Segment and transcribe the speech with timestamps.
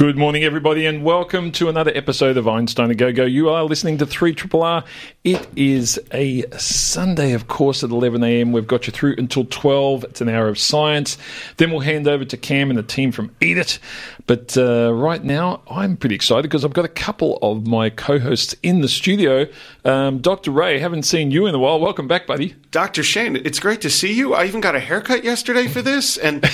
[0.00, 3.26] Good morning, everybody, and welcome to another episode of Einstein a Go Go.
[3.26, 4.82] You are listening to 3 Triple R.
[5.22, 8.52] It is a Sunday, of course, at 11 a.m.
[8.52, 10.04] We've got you through until 12.
[10.04, 11.18] It's an hour of science.
[11.58, 13.78] Then we'll hand over to Cam and the team from Eat It.
[14.26, 18.18] But uh, right now, I'm pretty excited because I've got a couple of my co
[18.18, 19.46] hosts in the studio.
[19.84, 20.52] Um, Dr.
[20.52, 21.80] Ray, haven't seen you in a while.
[21.80, 22.54] Welcome back, buddy.
[22.70, 23.02] Dr.
[23.02, 24.32] Shane, it's great to see you.
[24.32, 26.44] I even got a haircut yesterday for this, and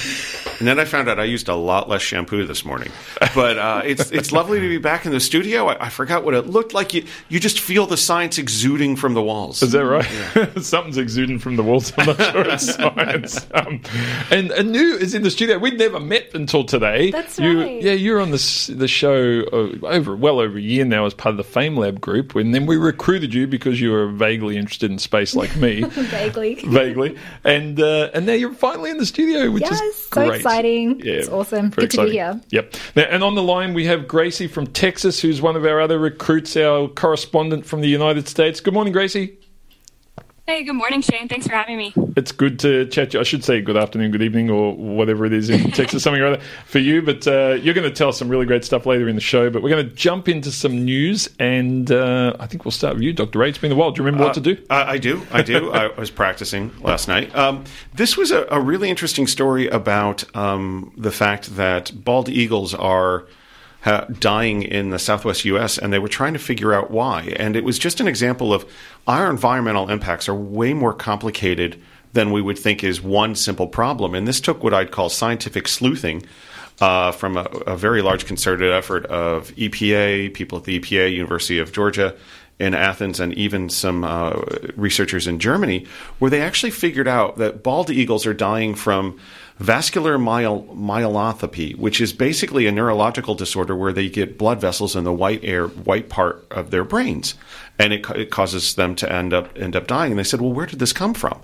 [0.59, 2.91] and then I found out I used a lot less shampoo this morning.
[3.34, 5.67] But uh, it's it's lovely to be back in the studio.
[5.69, 6.95] I, I, forgot what it looked like.
[6.95, 9.62] You you just feel the science exuding from the walls.
[9.62, 10.10] Is that right?
[10.34, 10.50] Yeah.
[10.62, 11.92] Something's exuding from the walls.
[11.98, 13.46] I'm not sure it's science.
[13.52, 13.82] Um,
[14.30, 15.58] and Anu is in the studio.
[15.58, 17.10] We'd never met until today.
[17.10, 17.82] That's you, right.
[17.82, 21.32] Yeah, you're on the the show uh, over well over a year now as part
[21.34, 24.90] of the Fame Lab group, and then we recruited you because you were vaguely interested
[24.90, 25.82] in space like me.
[26.06, 26.54] Vaguely.
[26.54, 27.16] Vaguely.
[27.44, 30.36] And uh, and now you're finally in the studio, which yes, is so great.
[30.36, 31.00] exciting.
[31.00, 31.70] Yeah, it's awesome.
[31.70, 32.40] very Good to be here.
[32.50, 32.74] Yep.
[32.94, 35.98] Now, and on the line we have Gracie from Texas, who's one of our other
[35.98, 38.45] recruits, our correspondent from the United States.
[38.47, 39.39] Good morning, Gracie.
[40.47, 41.27] Hey, good morning, Shane.
[41.27, 41.92] Thanks for having me.
[42.16, 43.12] It's good to chat.
[43.12, 43.19] you.
[43.19, 46.27] I should say good afternoon, good evening, or whatever it is in Texas, something or
[46.27, 47.02] other for you.
[47.02, 49.50] But uh, you're going to tell us some really great stuff later in the show.
[49.50, 53.02] But we're going to jump into some news, and uh, I think we'll start with
[53.02, 53.41] you, Dr.
[53.41, 53.48] Ray.
[53.48, 53.91] It's been a while.
[53.91, 54.64] Do you remember what to do?
[54.70, 55.27] Uh, I do.
[55.33, 55.72] I do.
[55.72, 57.34] I was practicing last night.
[57.34, 62.72] Um, this was a, a, really interesting story about um, the fact that bald eagles
[62.72, 63.27] are
[64.19, 67.34] dying in the southwest U.S., and they were trying to figure out why.
[67.37, 68.69] And it was just an example of
[69.06, 71.81] our environmental impacts are way more complicated
[72.12, 74.14] than we would think is one simple problem.
[74.14, 76.25] And this took what I'd call scientific sleuthing.
[76.79, 81.58] Uh, from a, a, very large concerted effort of EPA, people at the EPA, University
[81.58, 82.14] of Georgia
[82.58, 84.40] in Athens, and even some uh,
[84.77, 85.86] researchers in Germany,
[86.18, 89.18] where they actually figured out that bald eagles are dying from
[89.58, 95.05] vascular myel- myelopathy, which is basically a neurological disorder where they get blood vessels in
[95.05, 97.34] the white air, white part of their brains,
[97.78, 100.12] and it, it causes them to end up end up dying.
[100.12, 101.40] And they said, "Well, where did this come from?"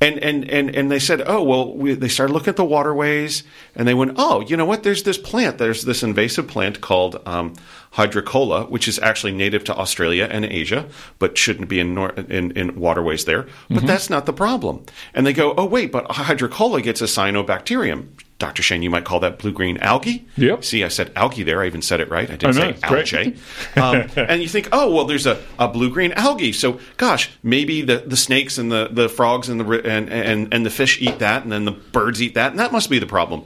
[0.00, 3.42] And and and and they said, "Oh, well." We, they started looking at the waterways,
[3.74, 4.82] and they went, "Oh, you know what?
[4.82, 5.58] There's this plant.
[5.58, 7.54] There's this invasive plant called." Um,
[7.94, 10.88] hydrocola, which is actually native to Australia and Asia,
[11.18, 13.42] but shouldn't be in, nor- in, in waterways there.
[13.68, 13.86] But mm-hmm.
[13.86, 14.84] that's not the problem.
[15.14, 18.08] And they go, oh, wait, but hydrocola gets a cyanobacterium.
[18.38, 18.62] Dr.
[18.62, 20.26] Shane, you might call that blue green algae.
[20.36, 20.64] Yep.
[20.64, 21.62] See, I said algae there.
[21.62, 22.28] I even said it right.
[22.28, 23.36] I didn't I know, say algae.
[23.76, 26.52] um, and you think, oh, well, there's a, a blue green algae.
[26.52, 30.66] So, gosh, maybe the, the snakes and the, the frogs and the, and, and, and
[30.66, 33.06] the fish eat that, and then the birds eat that, and that must be the
[33.06, 33.44] problem.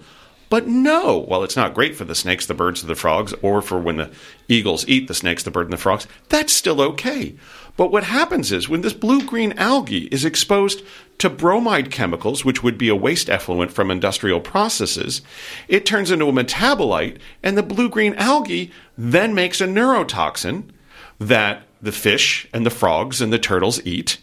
[0.50, 3.78] But no, while it's not great for the snakes, the birds, the frogs, or for
[3.78, 4.10] when the
[4.48, 6.06] eagles eat the snakes, the bird, and the frogs.
[6.28, 7.34] That's still okay.
[7.76, 10.82] But what happens is when this blue green algae is exposed
[11.18, 15.20] to bromide chemicals, which would be a waste effluent from industrial processes,
[15.68, 20.70] it turns into a metabolite, and the blue green algae then makes a neurotoxin
[21.18, 24.18] that the fish and the frogs and the turtles eat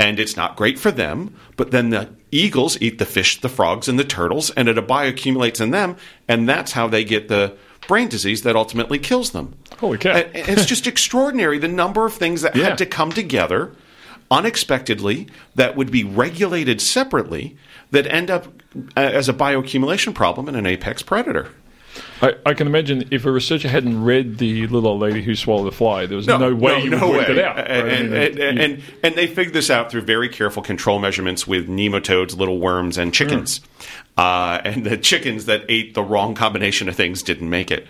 [0.00, 1.34] and it's not great for them.
[1.56, 5.60] But then the eagles eat the fish, the frogs, and the turtles, and it bioaccumulates
[5.60, 5.96] in them,
[6.28, 7.56] and that's how they get the
[7.88, 9.54] brain disease that ultimately kills them.
[9.78, 10.22] Holy cow!
[10.34, 12.70] It's just extraordinary the number of things that Yeah.
[12.70, 13.72] had to come together
[14.30, 15.26] unexpectedly
[15.56, 17.56] that would be regulated separately
[17.90, 18.46] that end up
[18.96, 21.48] uh, as a bioaccumulation problem in an apex predator.
[22.22, 25.66] I, I can imagine if a researcher hadn't read the little old lady who swallowed
[25.72, 27.36] the fly, there was no, way you would no work way.
[27.36, 27.58] it out.
[27.58, 27.92] And, right?
[27.92, 31.46] and, and, and, you- and, and they figured this out through very careful control measurements
[31.46, 33.60] with nematodes, little worms, and chickens.
[34.16, 37.86] Uh, and the chickens that ate the wrong combination of things didn't make it.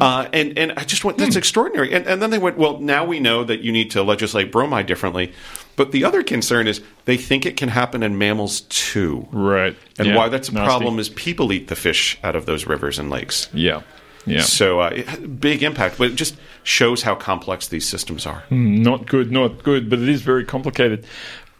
[0.00, 1.92] Uh, and, and I just went, that's extraordinary.
[1.92, 4.86] And, and then they went, well, now we know that you need to legislate bromide
[4.86, 5.32] differently.
[5.76, 9.26] But the other concern is they think it can happen in mammals too.
[9.32, 9.76] right.
[9.98, 10.16] And Yeah.
[10.16, 10.66] why that's a Nasty.
[10.66, 13.48] problem is people eat the fish out of those rivers and lakes.
[13.52, 13.82] Yeah.
[14.26, 14.40] Yeah.
[14.40, 18.44] So uh, it big impact, but it just shows how complex these systems are.
[18.50, 21.04] Not good, not good, but it is very complicated.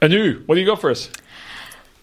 [0.00, 1.10] Anu, what do you got for us?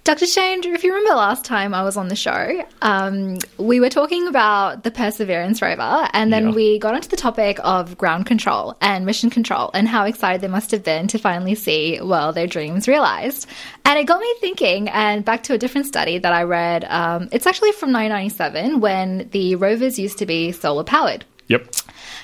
[0.04, 0.26] Dr.
[0.26, 4.28] Shane, if you remember last time I was on the show, um, we were talking
[4.28, 6.56] about the Perseverance rover, and then Yeah.
[6.56, 10.48] we got onto the topic of ground control and mission control and how excited they
[10.48, 13.46] must have been to finally see, well, their dreams realized.
[13.86, 16.84] And it got me thinking, and back to a different study that I read.
[16.86, 21.26] Um, it's actually from 1997 when the rovers used to be solar powered.
[21.48, 21.76] Yep.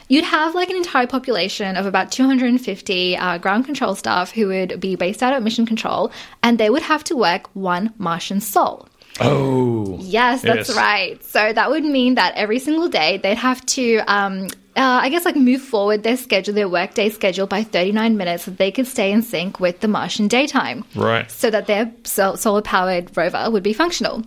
[0.08, 4.80] You'd have like an entire population of about 250 uh, ground control staff who would
[4.80, 6.12] be based out at Mission Control,
[6.44, 8.88] and they would have to work one Martian sol.
[9.20, 9.98] Oh.
[10.00, 10.78] Yes, that's Yes.
[10.78, 11.24] right.
[11.24, 14.44] So that would mean that every single day they'd have to, um,
[14.76, 18.52] uh, I guess, like move forward their schedule, their workday schedule by 39 minutes so
[18.52, 20.84] they could stay in sync with the Martian daytime.
[20.96, 21.30] Right.
[21.32, 24.24] So that their sol- solar powered rover would be functional.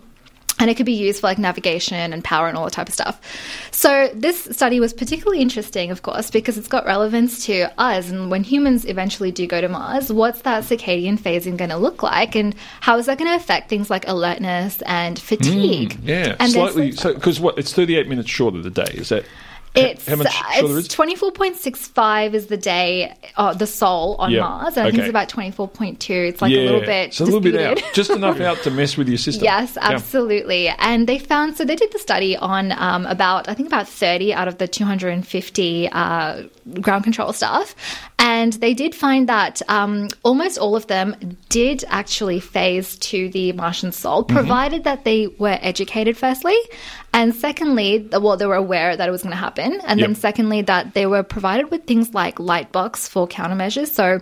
[0.61, 2.93] And it could be used for like navigation and power and all that type of
[2.93, 3.19] stuff.
[3.71, 8.11] So this study was particularly interesting, of course, because it's got relevance to us.
[8.11, 12.03] And when humans eventually do go to Mars, what's that circadian phasing going to look
[12.03, 15.99] like, and how is that going to affect things like alertness and fatigue?
[16.01, 16.91] Mm, Yeah, and slightly.
[16.91, 17.57] So, because what?
[17.57, 18.91] It's 38 minutes short of the day.
[18.93, 19.25] Is that?
[19.73, 23.53] It's how much uh, is it's twenty four point six five is the day, uh,
[23.53, 26.13] the sol on Yeah, Mars, and I think it's about twenty four point two.
[26.13, 27.81] It's like a little bit, It's a little bit out.
[27.93, 29.45] Just enough out to mess with your system.
[29.45, 29.91] Yes, Yeah.
[29.91, 30.67] absolutely.
[30.67, 34.33] And they found so they did the study on um, about I think about thirty
[34.33, 36.43] out of the two hundred and fifty uh,
[36.81, 37.73] ground control staff,
[38.19, 41.15] and they did find that um, almost all of them
[41.47, 44.35] did actually phase to the Martian sol, Mm-hmm.
[44.35, 46.57] provided that they were educated firstly,
[47.13, 50.61] and secondly, well, they were aware that it was going to happen, and then secondly
[50.63, 53.87] that they were provided with things like light box for countermeasures.
[53.91, 54.19] So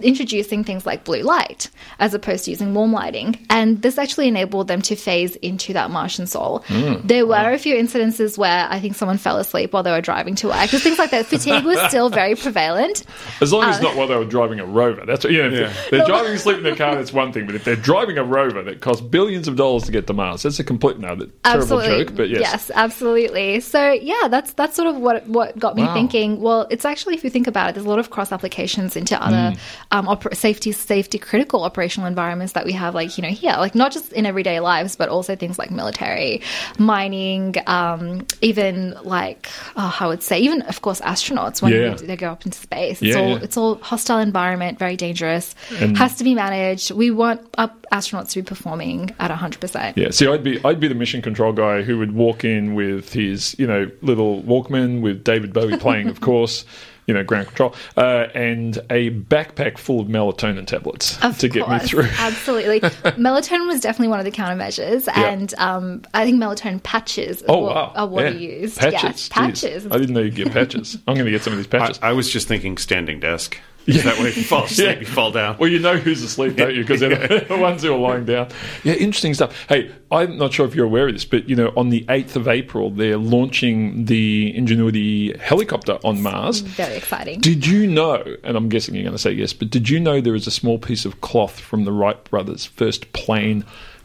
[0.00, 3.38] introducing things like blue light as opposed to using warm lighting.
[3.50, 6.64] And this actually enabled them to phase into that Martian sol.
[7.04, 10.34] there were a few incidences where I think someone fell asleep while they were driving
[10.36, 10.70] to work.
[10.70, 11.26] Just things like that.
[11.26, 13.04] Fatigue was still very prevalent.
[13.40, 15.04] As long as Uh, it's not while they were driving a rover.
[15.06, 16.94] That's you know, if they're driving asleep in their car.
[16.94, 17.46] That's one thing.
[17.46, 20.42] But if they're driving a rover that costs billions of dollars to get to Mars,
[20.42, 22.14] that's a complete no, that terrible joke.
[22.14, 23.60] But yes, absolutely.
[23.60, 25.94] So yeah, that's that's sort of what what got me Wow.
[25.94, 26.40] thinking.
[26.40, 29.14] Well, it's actually if you think about it, there's a lot of cross applications into
[29.16, 29.26] Mm.
[29.26, 29.56] other
[29.90, 33.74] um, oper- safety safety critical operational environments that we have, like you know here, like
[33.74, 36.40] not just in everyday lives, but also things like military,
[36.78, 41.94] mining, um, even like oh, I would say even of course astronauts when Yeah.
[41.94, 43.02] they go up into space.
[43.02, 43.38] It's Yeah, all yeah.
[43.42, 46.90] it's all hostile environment, very dangerous, And- has to be managed.
[46.90, 49.96] We want up astronauts to be performing at hundred percent.
[49.98, 53.12] Yeah, see, I'd be I'd be the mission control guy who would walk in with
[53.12, 56.64] his you know little Walkman with David Bowie playing, of course,
[57.06, 61.68] you know ground control, uh, and a backpack full of melatonin tablets Of to get
[61.68, 62.04] me through.
[62.18, 62.80] Absolutely.
[62.80, 67.66] melatonin was definitely one of the countermeasures, and um, I think melatonin patches Oh were,
[67.68, 67.92] wow!
[67.96, 68.30] are what yeah.
[68.30, 68.78] are used.
[68.78, 69.28] Patches, Yes, geez.
[69.28, 69.86] patches.
[69.86, 70.96] I didn't know you could get patches.
[71.08, 71.98] I'm going to get some of these I, patches.
[72.02, 73.58] I was just thinking standing desk.
[73.86, 75.00] That way, if you fall asleep, Yeah.
[75.00, 75.56] you fall down.
[75.58, 76.82] Well, you know who's asleep, don't you?
[76.82, 78.48] Because they're the ones who are lying down.
[78.84, 79.66] Yeah, interesting stuff.
[79.68, 82.36] Hey, I'm not sure if you're aware of this, but you know, on the 8th
[82.36, 86.60] of April, they're launching the Ingenuity helicopter on Mars.
[86.60, 87.40] Very exciting.
[87.40, 90.20] Did you know, and I'm guessing you're going to say yes, but did you know
[90.20, 93.64] there is a small piece of cloth from the Wright brothers' first plane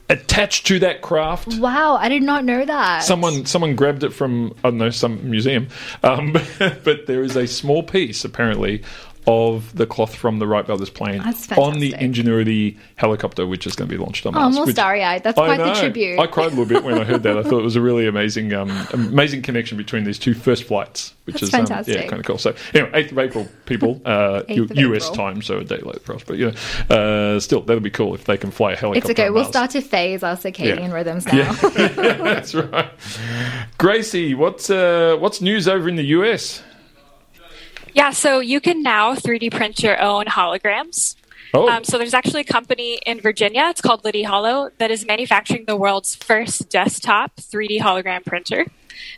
[0.10, 1.58] attached to that craft?
[1.60, 3.04] wow, I did not know that.
[3.04, 5.68] Someone, someone grabbed it from I don't know some museum,
[6.04, 8.84] um, but there is a small piece apparently
[9.28, 11.22] of the cloth from the Wright brothers plane
[11.58, 11.94] on the.
[12.00, 14.56] Ingenuity helicopter, which is going to be launched on Oh, Mars.
[14.56, 15.24] I'm all starry-eyed.
[15.24, 16.18] That's quite the tribute.
[16.20, 17.38] I cried a little bit when I heard that.
[17.38, 21.14] I thought it was a really amazing, um, amazing connection between these two first flights,
[21.26, 22.38] which That's is um, yeah, kind of cool.
[22.38, 25.16] So, anyway, eighth of April, people, uh, 8th U- of US April.
[25.16, 26.24] time, so a day later for us.
[26.26, 26.54] But you
[26.90, 26.96] know,
[27.36, 29.12] uh, still, that'll be cool if they can fly a helicopter.
[29.12, 29.30] it's okay.
[29.30, 30.94] We'll start to phase our circadian Yeah.
[30.94, 31.34] rhythms now.
[31.36, 31.54] Yeah.
[31.98, 32.90] That's right.
[33.78, 36.62] Gracie, what's uh, what's news over in the US?
[37.98, 41.16] Yeah, so you can now 3D print your own holograms.
[41.52, 45.66] Oh, Um, so there's actually a company in Virginia, it's called Litiholo, that is manufacturing
[45.66, 48.68] the world's first desktop 3D hologram printer,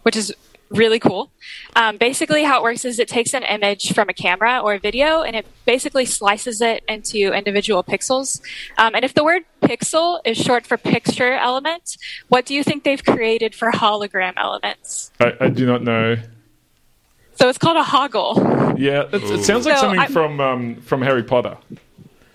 [0.03, 0.33] which is
[0.69, 1.29] really cool.
[1.75, 4.79] Um, basically, how it works is it takes an image from a camera or a
[4.79, 8.39] video and it basically slices it into individual pixels.
[8.77, 11.97] Um, and if the word pixel is short for picture element,
[12.29, 15.11] what do you think they've created for hologram elements?
[15.19, 16.15] I, I do not know.
[17.39, 18.35] So it's called a hogel.
[18.77, 21.57] Yeah, it's, it sounds like So something I'm- from um, from Harry Potter.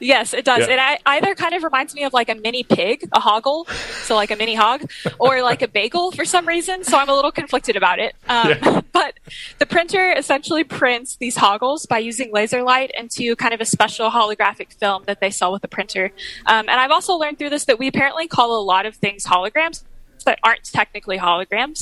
[0.00, 0.66] Yes, it does.
[0.68, 0.94] Yeah.
[0.94, 3.66] It either kind of reminds me of like a mini pig, a hogel,
[4.02, 4.84] so like a mini hog,
[5.18, 6.84] or like a bagel for some reason.
[6.84, 8.14] So I'm a little conflicted about it.
[8.28, 8.80] Um, Yeah.
[8.94, 9.14] But
[9.58, 14.08] the printer essentially prints these hogels by using laser light into kind of a special
[14.10, 16.12] holographic film that they sell with the printer.
[16.46, 19.24] Um, and I've also learned through this that we apparently call a lot of things
[19.26, 19.82] holograms
[20.24, 21.80] that aren't technically holograms.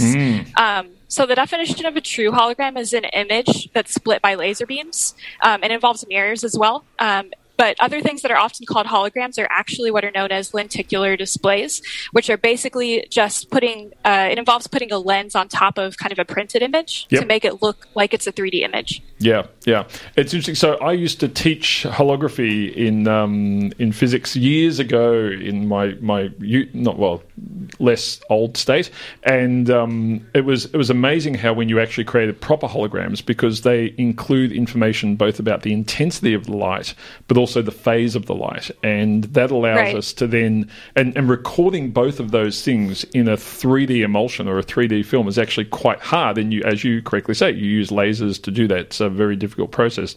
[0.59, 4.67] Um, so the definition of a true hologram is an image that's split by laser
[4.67, 5.15] beams.
[5.43, 6.85] Um, and involves mirrors as well.
[6.99, 10.53] Um, but other things that are often called holograms are actually what are known as
[10.53, 11.81] lenticular displays,
[12.11, 16.11] which are basically just putting, uh, it involves putting a lens on top of kind
[16.11, 17.21] of a printed image Yep.
[17.21, 19.01] to make it look like it's a 3D image.
[19.19, 19.85] Yeah, yeah,
[20.17, 20.57] it's interesting.
[20.57, 26.31] So I used to teach holography in um, in physics years ago in my my
[26.73, 27.23] not well
[27.79, 28.91] less old state,
[29.23, 33.63] and um, it was it was amazing how when you actually created proper holograms because
[33.63, 36.95] they include information both about the intensity of the light
[37.29, 39.97] but also the phase of the light, and that allows right.
[39.97, 44.59] us to then and, and recording both of those things in a 3D emulsion or
[44.59, 46.39] a 3D film is actually quite hard.
[46.39, 48.79] And you, as you correctly say, you use lasers to do that.
[48.79, 50.17] It's a very difficult process.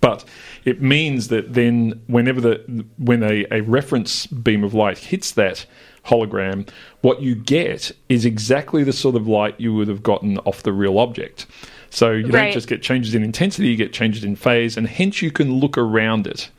[0.00, 0.24] But
[0.64, 5.64] it means that then, whenever the when a, a reference beam of light hits that
[6.08, 6.68] hologram,
[7.02, 10.72] what you get is exactly the sort of light you would have gotten off the
[10.72, 11.46] real object.
[11.90, 15.22] So you don't just get changes in intensity, you get changes in phase, and hence
[15.22, 16.50] you can look around it.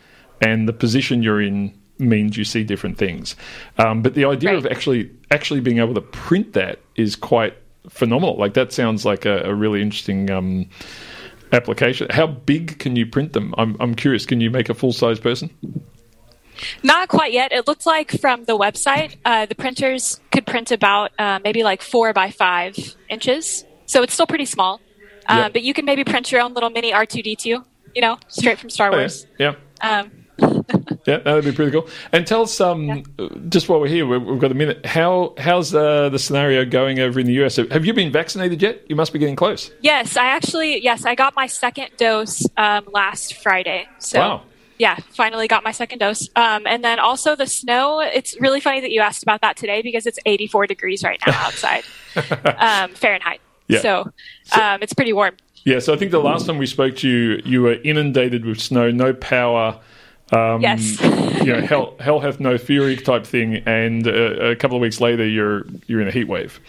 [0.41, 3.36] And the position you're in means you see different things.
[3.77, 4.58] Um, but the idea right.
[4.58, 7.56] of actually actually being able to print that is quite
[7.89, 8.38] phenomenal.
[8.38, 10.70] Like that sounds like a, a really interesting um,
[11.51, 12.08] application.
[12.10, 13.53] How big can you print them?
[13.58, 14.25] I'm, I'm curious.
[14.25, 15.50] Can you make a full size person?
[16.84, 17.51] Not quite yet.
[17.51, 21.82] It looked like from the website, uh, the printers could print about uh, maybe like
[21.82, 22.78] four by five
[23.10, 23.66] inches.
[23.86, 24.82] So it's still pretty small.
[25.28, 25.54] Uh, yep.
[25.54, 28.92] But you can maybe print your own little mini R2D2, you know, straight from Star
[28.92, 29.25] Wars.
[29.30, 29.56] Oh, yeah.
[29.82, 30.00] yeah.
[30.00, 30.12] Um,
[31.06, 31.88] yeah, that'd be pretty cool.
[32.12, 33.28] And tell us, um, yeah.
[33.50, 34.86] just while we're here, we've got a minute.
[34.86, 37.58] How how's uh, the scenario going over in the US?
[37.58, 38.84] Have you been vaccinated yet?
[38.88, 39.72] You must be getting close.
[39.82, 43.88] Yes, I actually yes, I got my second dose um, last Friday.
[44.00, 44.20] So.
[44.20, 44.42] Wow.
[44.79, 46.29] Yeah, finally got my second dose.
[46.36, 48.00] Um, and then also the snow.
[48.00, 51.33] It's really funny that you asked about that today because it's 84 degrees right now
[51.33, 51.83] outside,
[52.57, 53.41] um, Fahrenheit.
[53.67, 53.81] Yeah.
[53.81, 54.12] So,
[54.59, 55.36] um, it's pretty warm.
[55.65, 58.62] Yeah, so I think the last time we spoke to you, you were inundated with
[58.62, 59.79] snow, no power,
[60.31, 61.01] um, yes.
[61.01, 65.01] you know, hell, hell hath no fury type thing, and uh, a couple of weeks
[65.01, 66.59] later, you're you're in a heat wave.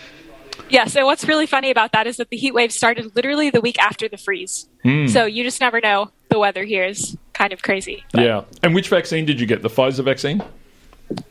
[0.68, 0.86] Yeah.
[0.86, 3.78] So what's really funny about that is that the heat wave started literally the week
[3.78, 4.68] after the freeze.
[4.84, 5.10] Mm.
[5.10, 6.10] So you just never know.
[6.30, 8.04] The weather here is kind of crazy.
[8.12, 8.22] But.
[8.22, 8.44] Yeah.
[8.62, 9.62] And which vaccine did you get?
[9.62, 10.42] The Pfizer vaccine.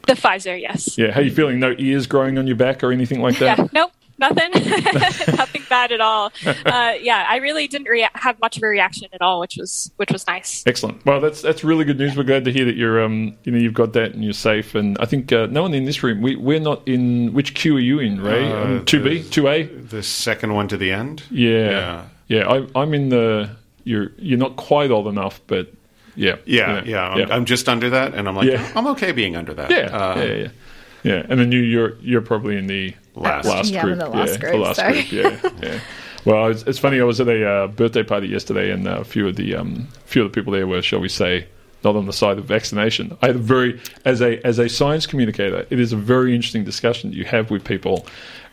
[0.05, 0.97] The Pfizer, yes.
[0.97, 1.11] Yeah.
[1.11, 1.59] How are you feeling?
[1.59, 3.57] No ears growing on your back or anything like that?
[3.57, 3.67] Yeah.
[3.71, 4.51] Nope nothing,
[5.35, 6.31] nothing bad at all.
[6.65, 9.91] Uh, yeah, I really didn't rea- have much of a reaction at all, which was
[9.95, 10.63] which was nice.
[10.67, 11.03] Excellent.
[11.05, 12.15] Well, that's that's really good news.
[12.17, 14.75] We're glad to hear that you're um you know you've got that and you're safe.
[14.75, 17.77] And I think uh, no one in this room we we're not in which queue
[17.77, 18.51] are you in, Ray?
[18.51, 21.23] Uh, um, two B, two A, the second one to the end.
[21.31, 22.05] Yeah, yeah.
[22.27, 23.49] yeah I, I'm in the.
[23.83, 25.71] You're you're not quite old enough, but
[26.15, 27.15] yeah, yeah, yeah.
[27.15, 27.23] yeah.
[27.25, 28.71] I'm, I'm, just under that, and I'm like, yeah.
[28.75, 29.71] I'm okay being under that.
[29.71, 30.47] Yeah, uh, yeah, yeah.
[31.03, 33.99] Yeah, and then you, you're you're probably in the last, last yeah, group.
[33.99, 34.51] the last yeah, group.
[34.51, 35.03] The last sorry.
[35.05, 35.43] group.
[35.43, 35.79] Yeah, yeah.
[36.25, 36.99] Well, it's, it's, funny.
[36.99, 39.87] I was at a uh, birthday party yesterday, and uh, a few of the um,
[40.03, 41.47] few of the people there were, shall we say,
[41.83, 43.17] not on the side of vaccination.
[43.21, 46.65] I had a very, as a as a science communicator, it is a very interesting
[46.65, 48.05] discussion you have with people.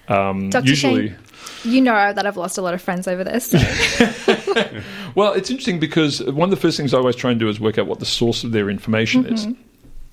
[0.06, 0.68] Um, Dr.
[0.68, 1.18] usually, Shane,
[1.64, 3.50] you know that I've lost a lot of friends over this.
[3.50, 3.59] So.
[5.15, 7.61] well, it's interesting because one of the first things I always try and do is
[7.61, 9.35] work out what the source of their information mm-hmm.
[9.35, 9.47] is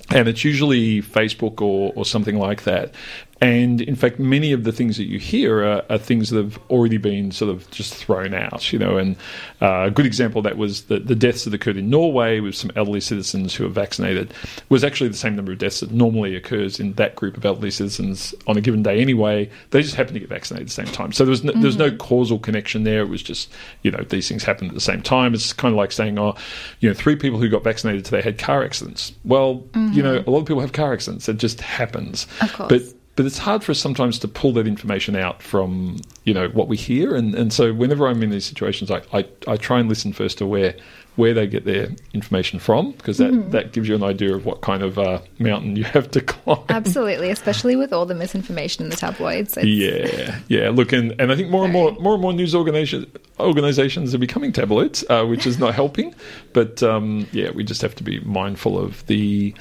[0.10, 2.94] and it's usually Facebook or, or something like that.
[3.42, 6.58] And in fact, many of the things that you hear are, are, things that have
[6.70, 8.98] already been sort of just thrown out, you know.
[8.98, 9.18] And
[9.62, 12.56] uh, a good example of that was the, the deaths that occurred in Norway with
[12.56, 14.34] some elderly citizens who were vaccinated
[14.70, 17.72] was actually the same number of deaths that normally occurs in that group of elderly
[17.72, 19.50] citizens on a given day anyway.
[19.72, 21.12] They just happened to get vaccinated at the same time.
[21.12, 21.62] So there was no, mm-hmm.
[21.62, 23.02] there was no causal connection there.
[23.02, 25.34] It was just, you know, these things happened at the same time.
[25.34, 26.36] It's kind of like saying, oh,
[26.80, 29.12] you know, three people who got vaccinated today had car accidents.
[29.26, 29.92] Well, mm-hmm.
[29.92, 31.28] you know, a lot of people have car accidents.
[31.28, 32.26] It just happens.
[32.40, 32.70] Of course.
[32.70, 36.48] But but it's hard for us sometimes to pull that information out from you know
[36.50, 39.80] what we hear and, and so whenever I'm in these situations I, I, I try
[39.80, 40.76] and listen first to where
[41.16, 43.52] where they get their information from because that, mm-hmm.
[43.52, 46.64] that gives you an idea of what kind of uh, mountain you have to climb.
[46.70, 49.58] Absolutely, especially with all the misinformation in the tabloids.
[49.62, 50.70] yeah, yeah.
[50.70, 53.06] Look, and, and I think more and more more and more news organizations
[53.40, 56.16] organizations are becoming tabloids, uh, which is not helping.
[56.54, 59.54] But um, yeah, we just have to be mindful of the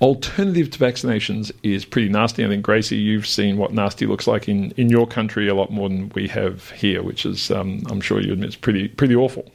[0.00, 2.44] alternative to vaccinations is pretty nasty.
[2.44, 5.70] I think Gracie, you've seen what nasty looks like in, in your country a lot
[5.70, 9.14] more than we have here, which is um, I'm sure you admit it's pretty pretty
[9.14, 9.50] awful.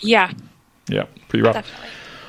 [0.00, 0.32] Yeah.
[0.88, 1.54] Yeah, pretty rough.
[1.54, 1.88] Definitely.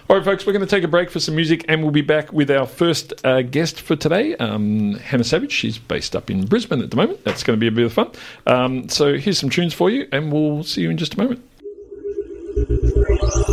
[0.09, 1.99] All right, folks, we're going to take a break for some music and we'll be
[1.99, 5.51] back with our first uh, guest for today, um, Hannah Savage.
[5.51, 7.25] She's based up in Brisbane at the moment.
[7.25, 8.11] That's going to be a bit of fun.
[8.45, 11.43] Um, so here's some tunes for you and we'll see you in just a moment.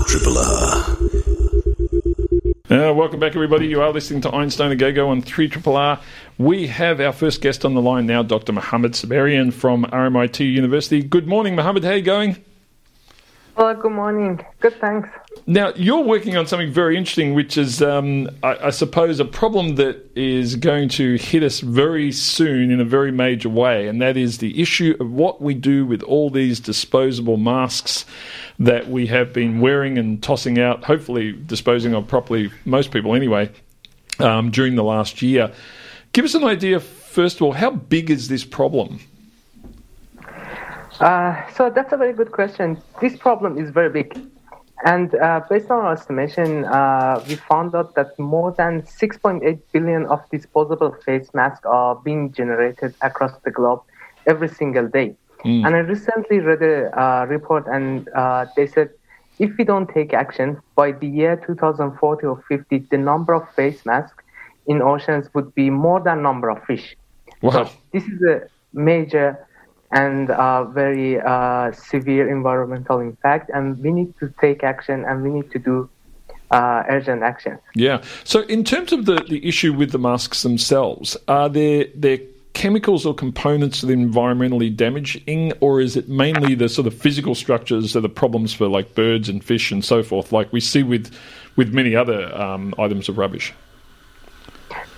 [0.06, 0.83] Triple R.
[2.71, 3.66] Uh, welcome back, everybody.
[3.66, 6.00] You are listening to Einstein a Go Go on 3 Triple R.
[6.38, 8.52] We have our first guest on the line now, Dr.
[8.52, 11.02] Mohammed Saberian from RMIT University.
[11.02, 11.85] Good morning, Mohammed.
[11.85, 12.42] How are you going?
[13.56, 14.44] Hello, good morning.
[14.58, 15.08] Good, thanks.
[15.46, 19.76] Now, you're working on something very interesting, which is, um, I, I, suppose, a problem
[19.76, 24.16] that is going to hit us very soon in a very major way, and that
[24.16, 28.04] is the issue of what we do with all these disposable masks
[28.58, 33.49] that we have been wearing and tossing out, hopefully disposing of properly, most people anyway,
[34.18, 35.52] um, during the last year.
[36.12, 38.99] Give us an idea, first of all, how big is this problem?
[41.00, 42.80] Uh, so that's a very good question.
[43.00, 44.18] This problem is very big.
[44.84, 50.06] And uh, based on our estimation, uh, we found out that more than 6.8 billion
[50.06, 53.82] of disposable face masks are being generated across the globe
[54.26, 55.16] every single day.
[55.44, 55.66] Mm.
[55.66, 58.90] And I recently read a uh, report, and uh, they said
[59.38, 63.84] if we don't take action by the year 2040 or 50, the number of face
[63.84, 64.22] masks
[64.66, 66.96] in oceans would be more than number of fish.
[67.42, 67.64] Wow.
[67.64, 69.46] So this is a major
[69.90, 73.50] and uh, very uh, severe environmental impact.
[73.54, 75.88] And we need to take action and we need to do
[76.50, 77.58] uh, urgent action.
[77.74, 78.02] Yeah.
[78.24, 82.18] So, in terms of the, the issue with the masks themselves, are there, there
[82.54, 87.34] chemicals or components that are environmentally damaging, or is it mainly the sort of physical
[87.34, 90.82] structures that are problems for like birds and fish and so forth, like we see
[90.82, 91.12] with,
[91.56, 93.52] with many other um, items of rubbish?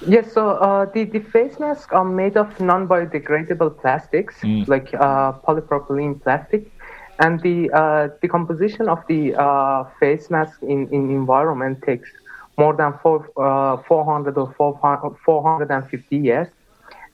[0.07, 4.67] Yes, so uh, the, the face masks are made of non biodegradable plastics, mm.
[4.69, 6.71] like uh, polypropylene plastic.
[7.19, 12.11] And the uh, the composition of the uh, face mask in, in environment takes
[12.59, 16.49] more than four, uh, 400 or 450 years.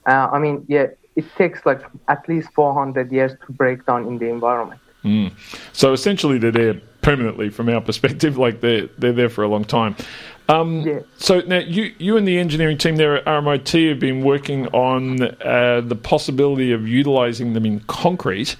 [0.05, 4.17] Uh, I mean, yeah, it takes like at least 400 years to break down in
[4.17, 4.81] the environment.
[5.03, 5.31] Mm.
[5.73, 9.65] So essentially, they're there permanently from our perspective, like they're, they're there for a long
[9.65, 9.95] time.
[10.49, 10.99] Um, yeah.
[11.17, 15.21] So now you, you and the engineering team there at RMIT have been working on
[15.21, 18.55] uh, the possibility of utilizing them in concrete.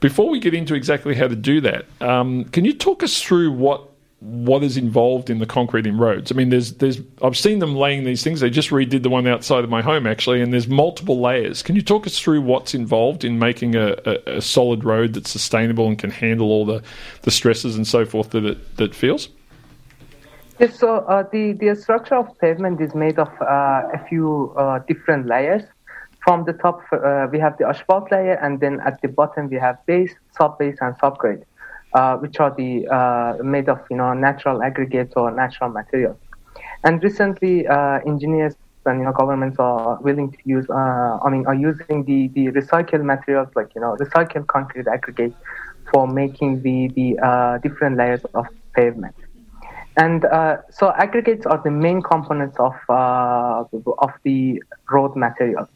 [0.00, 3.52] Before we get into exactly how to do that, um, can you talk us through
[3.52, 3.88] what
[4.20, 6.32] what is involved in the concrete in roads?
[6.32, 8.40] I mean, there's there's I've seen them laying these things.
[8.40, 11.62] They just redid the one outside of my home actually, and there's multiple layers.
[11.62, 15.30] Can you talk us through what's involved in making a, a, a solid road that's
[15.30, 16.82] sustainable and can handle all the,
[17.22, 19.28] the stresses and so forth that it that feels?
[20.58, 24.80] Yes, so uh, the, the structure of pavement is made of uh, a few uh,
[24.88, 25.62] different layers.
[26.24, 29.56] From the top, uh, we have the asphalt layer, and then at the bottom, we
[29.56, 31.44] have base, sub-base, and subgrade,
[31.94, 36.18] uh, which are the uh, made of you know natural aggregates or natural materials.
[36.82, 37.68] And recently,
[38.04, 42.48] engineers and you know governments are willing to use, I mean, are using the, the
[42.48, 45.34] recycled materials like you know recycled concrete aggregate
[45.92, 49.14] for making the the different layers of pavement.
[49.98, 53.64] And uh, so aggregates are the main components of, uh,
[53.98, 55.68] of the road material.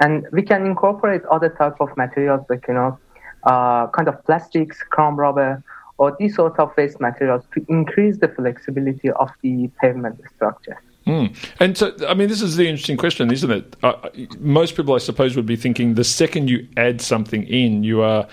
[0.00, 2.98] And we can incorporate other types of materials like, you know,
[3.44, 5.62] uh, kind of plastics, crumb rubber,
[5.98, 10.80] or these sort of waste materials to increase the flexibility of the pavement structure.
[11.06, 11.36] Mm.
[11.60, 13.76] And so, I mean, this is the interesting question, isn't it?
[13.84, 13.92] Uh,
[14.40, 18.26] most people, I suppose, would be thinking the second you add something in, you are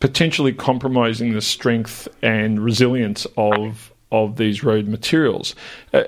[0.00, 5.54] potentially compromising the strength and resilience of of these road materials.
[5.92, 6.04] Uh,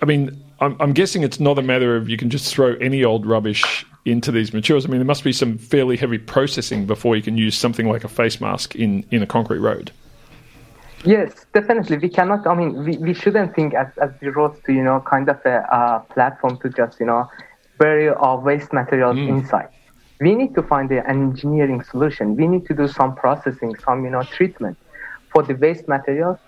[0.00, 3.04] I mean, I'm, I'm, guessing it's not a matter of you can just throw any
[3.04, 4.86] old rubbish into these materials.
[4.86, 8.04] I mean, there must be some fairly heavy processing before you can use something like
[8.04, 9.92] a face mask in, in a concrete road.
[11.04, 11.96] Yes, definitely.
[11.98, 15.00] We cannot, I mean, we, we shouldn't think as, as the roads to, you know,
[15.00, 17.28] kind of a uh, platform to just, you know,
[17.78, 19.28] bury our waste materials mm.
[19.28, 19.68] inside.
[20.20, 22.36] We need to find an engineering solution.
[22.36, 24.76] We need to do some processing, some, you know, treatment
[25.32, 26.38] for the waste materials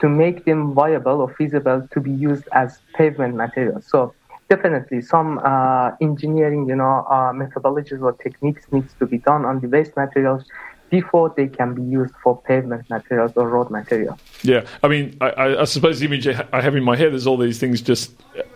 [0.00, 3.86] to make them viable or feasible to be used as pavement materials.
[3.86, 4.14] So
[4.48, 9.60] definitely some uh, engineering, you know, uh, methodologies or techniques needs to be done on
[9.60, 10.44] the waste materials
[10.90, 14.16] before they can be used for pavement materials or road material.
[14.42, 17.36] Yeah, I mean, I, I, suppose the image I have in my head is all
[17.36, 18.12] these things just,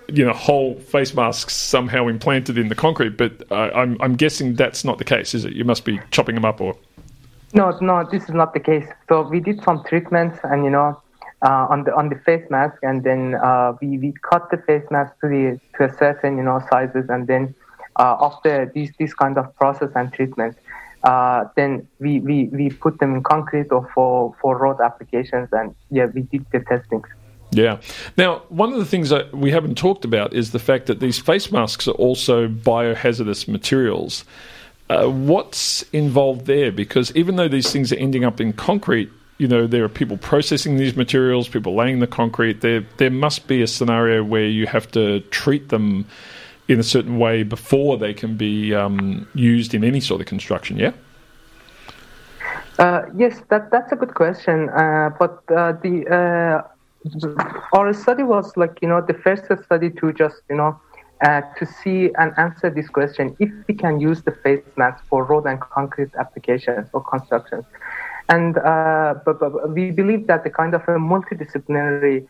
[0.06, 4.54] you know, whole face masks somehow implanted in the concrete, but uh, I'm, I'm guessing
[4.54, 5.54] that's not the case, is it?
[5.54, 6.76] You must be chopping them up or...
[7.52, 8.86] No, no, this is not the case.
[9.08, 11.02] So we did some treatments and, you know,
[11.42, 14.84] uh, on the on the face mask, and then uh, we we cut the face
[14.90, 17.54] mask to the to a certain you know sizes, and then
[17.96, 20.56] uh, after these this kind of process and treatment,
[21.04, 25.74] uh, then we, we we put them in concrete or for for road applications, and
[25.90, 27.02] yeah, we did the testing.
[27.52, 27.80] Yeah.
[28.16, 31.18] Now, one of the things that we haven't talked about is the fact that these
[31.18, 34.24] face masks are also biohazardous materials.
[34.88, 36.70] Uh, what's involved there?
[36.70, 40.18] Because even though these things are ending up in concrete, you know there are people
[40.18, 42.60] processing these materials, people laying the concrete.
[42.60, 46.04] There there must be a scenario where you have to treat them
[46.68, 50.76] in a certain way before they can be um, used in any sort of construction.
[50.76, 50.92] Yeah.
[52.78, 54.68] Uh, yes, that that's a good question.
[54.68, 60.12] Uh, but uh, the uh, our study was like you know the first study to
[60.12, 60.78] just you know
[61.22, 65.24] uh, to see and answer this question if we can use the face mask for
[65.24, 67.64] road and concrete applications or construction.
[68.30, 72.26] And uh, but, but we believe that the kind of a multidisciplinary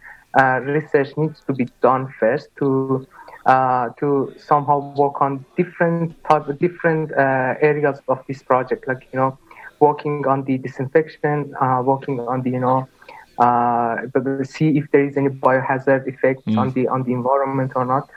[0.63, 3.07] research needs to be done first to
[3.47, 9.19] uh, to somehow work on different type, different uh, areas of this project, like you
[9.19, 9.39] know,
[9.79, 12.89] working on the disinfection, uh, working on the you know,
[13.39, 13.97] uh,
[14.45, 16.59] see if there is any biohazard effect mm.
[16.59, 18.09] on the on the environment or not.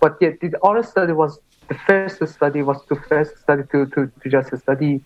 [0.00, 4.10] But yeah, the other study was the first study was to first study to to,
[4.22, 5.02] to just study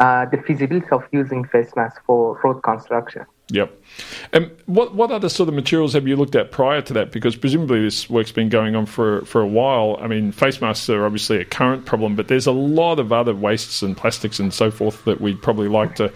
[0.00, 3.24] uh, the feasibility of using face masks for road construction.
[3.50, 3.82] Yep.
[4.32, 7.12] And what what other sort of materials have you looked at prior to that?
[7.12, 9.98] Because presumably this work's been going on for for a while.
[10.00, 13.34] I mean, face masks are obviously a current problem, but there's a lot of other
[13.34, 16.12] wastes and plastics and so forth that we'd probably like to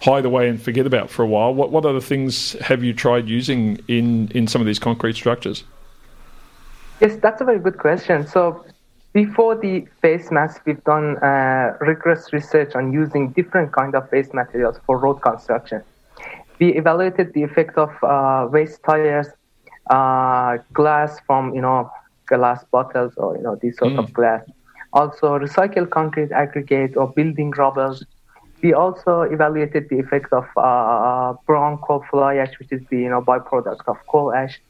[0.00, 1.54] hide away and forget about for a while.
[1.54, 5.64] What what other things have you tried using in in some of these concrete structures?
[7.00, 8.26] Yes, that's a very good question.
[8.26, 8.64] So
[9.22, 14.32] before the face mask, we've done uh, rigorous research on using different kind of waste
[14.40, 15.80] materials for road construction
[16.58, 19.28] we evaluated the effect of uh, waste tires,
[19.90, 21.90] uh, glass from you know
[22.26, 23.98] glass bottles or you know this sort mm.
[23.98, 24.42] of glass.
[24.92, 27.96] Also, recycled concrete aggregate or building rubble.
[28.62, 33.10] We also evaluated the effect of uh, brown coal fly ash, which is the you
[33.10, 34.60] know byproduct of coal ash,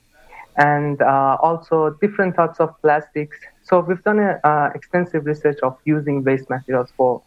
[0.56, 3.38] and uh, also different types of plastics.
[3.68, 7.22] So we've done a, uh, extensive research of using waste materials for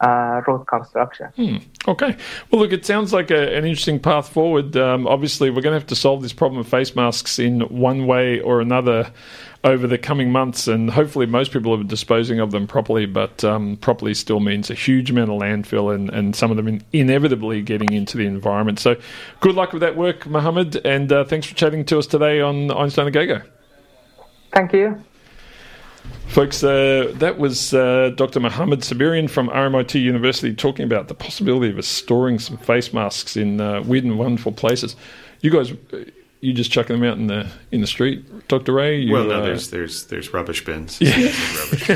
[0.00, 1.28] uh, road construction.
[1.36, 1.56] Hmm.
[1.88, 2.16] Okay.
[2.50, 4.76] Well, look, it sounds like a, an interesting path forward.
[4.76, 8.06] Um, obviously, we're going to have to solve this problem of face masks in one
[8.06, 9.10] way or another
[9.64, 13.06] over the coming months, and hopefully, most people are disposing of them properly.
[13.06, 16.68] But um, properly still means a huge amount of landfill, and, and some of them
[16.68, 18.78] in, inevitably getting into the environment.
[18.78, 18.96] So,
[19.40, 22.70] good luck with that work, Mohammed, and uh, thanks for chatting to us today on
[22.70, 23.40] Einstein a Go Go.
[24.52, 25.02] Thank you.
[26.28, 28.40] Folks, uh, that was uh, Dr.
[28.40, 33.36] Mohammed Saberian from RMIT University talking about the possibility of us storing some face masks
[33.36, 34.96] in uh, weird and wonderful places.
[35.40, 35.72] You guys,
[36.40, 38.72] you just chucking them out in the in the street, Dr.
[38.72, 39.00] Ray?
[39.00, 41.00] You, well, no, uh, there's there's there's rubbish bins.
[41.00, 41.10] Yeah.
[41.10, 41.84] rubbish.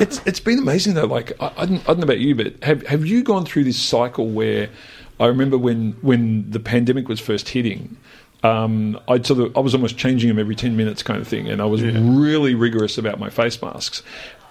[0.00, 1.06] it's it's been amazing though.
[1.06, 3.64] Like I, I, don't, I don't know about you, but have have you gone through
[3.64, 4.68] this cycle where
[5.20, 7.96] I remember when when the pandemic was first hitting
[8.42, 11.48] um, I sort of I was almost changing them every ten minutes, kind of thing,
[11.48, 11.92] and I was yeah.
[11.94, 14.02] really rigorous about my face masks.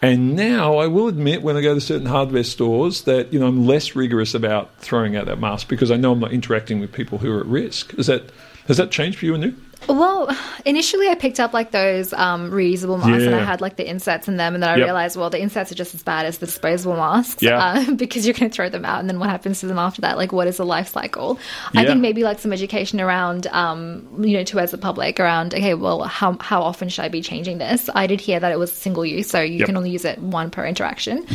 [0.02, 3.48] And now I will admit, when I go to certain hardware stores, that you know
[3.48, 6.92] I'm less rigorous about throwing out that mask because I know I'm not interacting with
[6.92, 7.94] people who are at risk.
[7.96, 8.24] Is that
[8.68, 9.54] has that changed for you, Anu?
[9.88, 10.36] Well,
[10.66, 13.28] initially I picked up like those um, reusable masks yeah.
[13.28, 14.86] and I had like the inserts in them, and then I yep.
[14.86, 17.58] realized, well, the inserts are just as bad as the disposable masks yeah.
[17.58, 20.02] uh, because you're going to throw them out, and then what happens to them after
[20.02, 20.18] that?
[20.18, 21.40] Like, what is the life cycle?
[21.74, 21.82] Yeah.
[21.82, 25.54] I think maybe like some education around, um, you know, to as the public around,
[25.54, 27.90] okay, well, how how often should I be changing this?
[27.94, 29.68] I did hear that it was single use, so you yep.
[29.68, 31.26] can only use it one per interaction,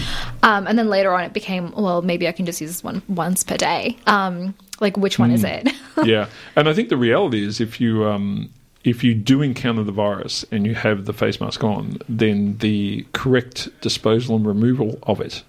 [0.43, 3.03] um, and then later on it became, well, maybe I can just use this one
[3.09, 3.97] once per day.
[4.81, 5.35] Like which one mm.
[5.35, 5.47] is hmm.
[5.47, 5.75] it?
[6.07, 8.51] yeah, and I think the reality is if you um,
[8.85, 13.07] if you do encounter the virus and you have the face mask on, then the
[13.13, 15.43] correct disposal and removal of it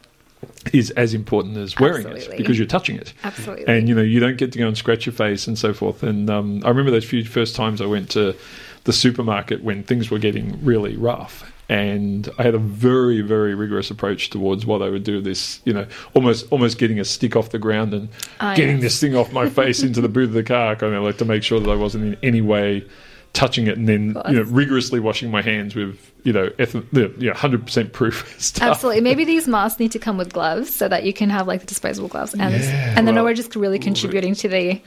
[0.74, 2.36] is as important as wearing Absolutely.
[2.36, 3.14] it because you're touching it.
[3.24, 3.66] Absolutely.
[3.68, 6.04] And you know you don't get to go and scratch your face and so forth.
[6.04, 8.36] And um, I remember those few first times I went to
[8.84, 13.90] the supermarket when things were getting really rough, and I had a very, very rigorous
[13.90, 15.22] approach towards what I would do.
[15.22, 18.10] This, you know, almost almost getting a stick off the ground and
[18.42, 18.84] oh, getting yes.
[18.84, 21.26] this thing off my face into the boot of the car, kind of like to
[21.26, 22.86] make sure that I wasn't in any way
[23.34, 27.14] touching it and then you know rigorously washing my hands with you know eth- you
[27.18, 28.72] know hundred percent proof stuff.
[28.72, 29.02] Absolutely.
[29.02, 31.66] Maybe these masks need to come with gloves so that you can have like the
[31.66, 34.82] disposable gloves, and yeah, and then well, we're just really contributing to the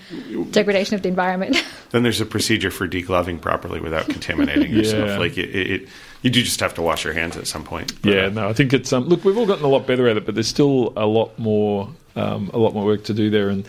[0.51, 1.63] degradation of the environment.
[1.91, 4.79] Then there's a procedure for degloving properly without contaminating yeah.
[4.79, 5.17] yourself.
[5.21, 5.89] Like it, it,
[6.23, 7.93] you do just have to wash your hands at some point.
[8.03, 10.17] But, yeah, no, I think it's um, look, we've all gotten a lot better at
[10.17, 13.49] it, but there's still a lot more um, a lot more work to do there,
[13.49, 13.65] and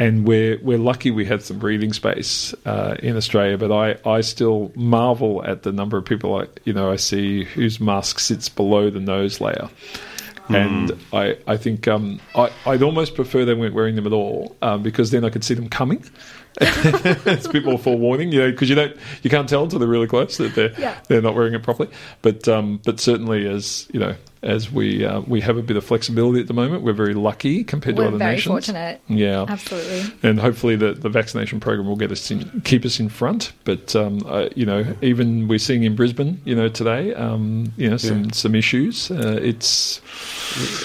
[0.00, 3.56] and we're we're lucky we had some breathing space uh, in Australia.
[3.56, 7.44] But I, I still marvel at the number of people I you know I see
[7.44, 9.68] whose mask sits below the nose layer.
[10.48, 10.56] Mm.
[10.56, 14.56] And I, I think um, I, I'd almost prefer they weren't wearing them at all
[14.62, 16.04] um, because then I could see them coming.
[16.60, 19.86] it's a bit more forewarning, you know, because you don't, you can't tell until they're
[19.86, 20.98] really close that they're yeah.
[21.06, 21.88] they're not wearing it properly.
[22.22, 25.84] But um, but certainly as you know, as we uh, we have a bit of
[25.84, 26.82] flexibility at the moment.
[26.82, 28.52] We're very lucky compared We're to other very nations.
[28.52, 29.00] fortunate.
[29.08, 30.12] Yeah, absolutely.
[30.22, 33.52] And hopefully the, the vaccination program will get us in, keep us in front.
[33.64, 37.90] But um, uh, you know, even we're seeing in Brisbane, you know, today, um, you
[37.90, 38.32] know, some yeah.
[38.32, 39.10] some issues.
[39.10, 39.98] Uh, it's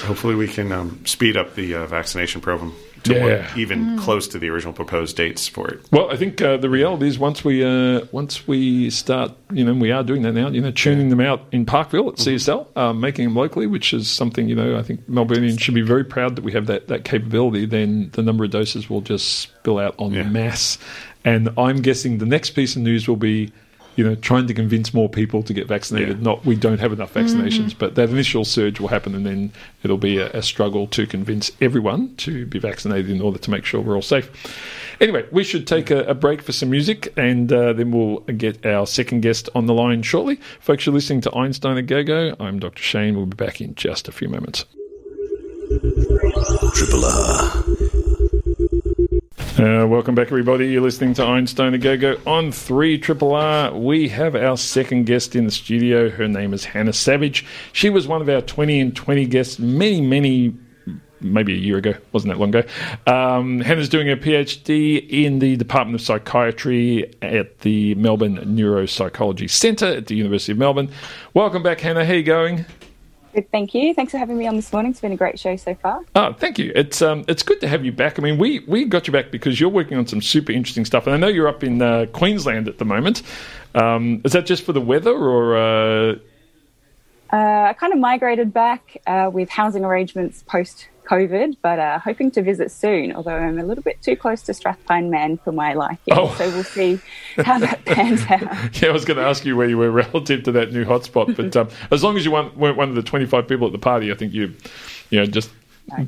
[0.04, 2.74] hopefully we can um, speed up the uh, vaccination program
[3.06, 3.24] to Yeah.
[3.50, 5.80] what, even close to the original proposed dates for it.
[5.92, 9.74] Well, I think uh, the reality is once we uh, once we start, you know,
[9.74, 10.50] we are doing that now.
[10.50, 14.10] You know, tuning them out in Parkville at CSL, um, making them locally, which is
[14.10, 17.06] something you know I think Melbournians should be very proud that we have that that
[17.06, 17.66] capability.
[17.66, 20.24] Then the number of doses will just spill out on Yeah.
[20.24, 20.78] masse,
[21.24, 23.52] and I'm guessing the next piece of news will be.
[23.96, 26.18] You know, trying to convince more people to get vaccinated.
[26.18, 26.24] Yeah.
[26.24, 29.54] Not we don't have enough vaccinations, but that initial surge will happen, and then
[29.84, 33.64] it'll be a, a struggle to convince everyone to be vaccinated in order to make
[33.64, 34.30] sure we're all safe.
[35.00, 38.66] Anyway, we should take a, a break for some music, and uh, then we'll get
[38.66, 40.40] our second guest on the line shortly.
[40.60, 42.36] Folks, you're listening to Einstein a Go Go.
[42.40, 42.82] I'm Dr.
[42.82, 43.16] Shane.
[43.16, 44.66] We'll be back in just a few moments.
[46.74, 48.15] Triple R.
[49.58, 50.68] Uh, welcome back, everybody.
[50.68, 53.74] You're listening to Einstein a Go Go on 3 Triple R.
[53.74, 56.10] We have our second guest in the studio.
[56.10, 57.46] Her name is Hannah Savage.
[57.72, 60.54] She was one of our 20 and 20 guests many, many,
[61.22, 61.94] maybe a year ago.
[62.12, 62.68] Wasn't that long ago.
[63.08, 69.86] Um, Hannah's doing her PhD in the Department of Psychiatry at the Melbourne Neuropsychiatry Centre
[69.86, 70.92] at the University of Melbourne.
[71.34, 72.04] Welcome back, Hannah.
[72.04, 72.66] How you going?
[73.36, 73.94] Good, thank you.
[73.94, 74.92] Thanks for having me on this morning.
[74.92, 76.00] It's been a great show so far.
[76.16, 76.72] Oh, thank you.
[76.74, 78.18] It's um, it's good to have you back.
[78.18, 81.06] I mean, we we got you back because you're working on some super interesting stuff,
[81.06, 83.24] and I know you're up in uh, Queensland at the moment.
[83.74, 86.16] Um, is that just for the weather, or uh,
[87.34, 92.32] Uh, I kind of migrated back uh, with housing arrangements post COVID, but uh, hoping
[92.32, 95.74] to visit soon, although I'm a little bit too close to Strathpine Man for my
[95.74, 96.14] liking.
[96.14, 96.34] Oh.
[96.38, 97.00] So we'll see
[97.38, 98.82] how that pans out.
[98.82, 101.36] yeah, I was going to ask you where you were relative to that new hotspot,
[101.36, 103.80] but um, as long as you weren't, weren't one of the 25 people at the
[103.80, 104.54] party, I think you,
[105.10, 105.50] you know, just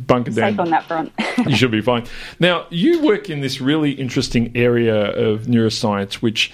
[0.06, 0.52] bunker down.
[0.52, 1.12] Safe on that front.
[1.46, 2.06] you should be fine.
[2.40, 6.52] Now, you work in this really interesting area of neuroscience, which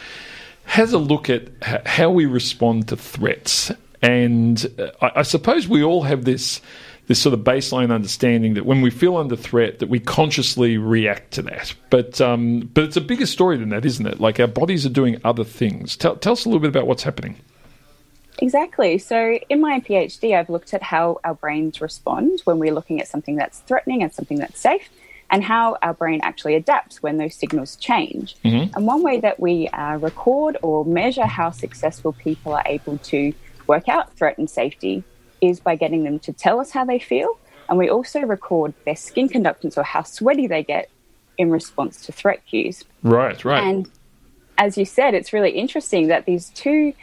[0.65, 1.49] has a look at
[1.85, 3.71] how we respond to threats.
[4.01, 6.61] And uh, I, I suppose we all have this
[7.07, 11.31] this sort of baseline understanding that when we feel under threat, that we consciously react
[11.31, 11.73] to that.
[11.89, 14.19] But um, but it's a bigger story than that, isn't it?
[14.19, 15.97] Like our bodies are doing other things.
[15.97, 17.37] Tell, tell us a little bit about what's happening.
[18.39, 18.97] Exactly.
[18.97, 23.07] So, in my PhD, I've looked at how our brains respond when we're looking at
[23.07, 24.89] something that's threatening and something that's safe,
[25.29, 28.35] and how our brain actually adapts when those signals change.
[28.75, 33.33] And one way that we uh, record or measure how successful people are able to
[33.67, 35.03] work out threat and safety
[35.43, 37.37] is by getting them to tell us how they feel.
[37.69, 40.89] And we also record their skin conductance or how sweaty they get
[41.37, 42.83] in response to threat cues.
[43.01, 43.63] Right, right.
[43.63, 43.89] And
[44.57, 46.93] as you said, it's really interesting that these two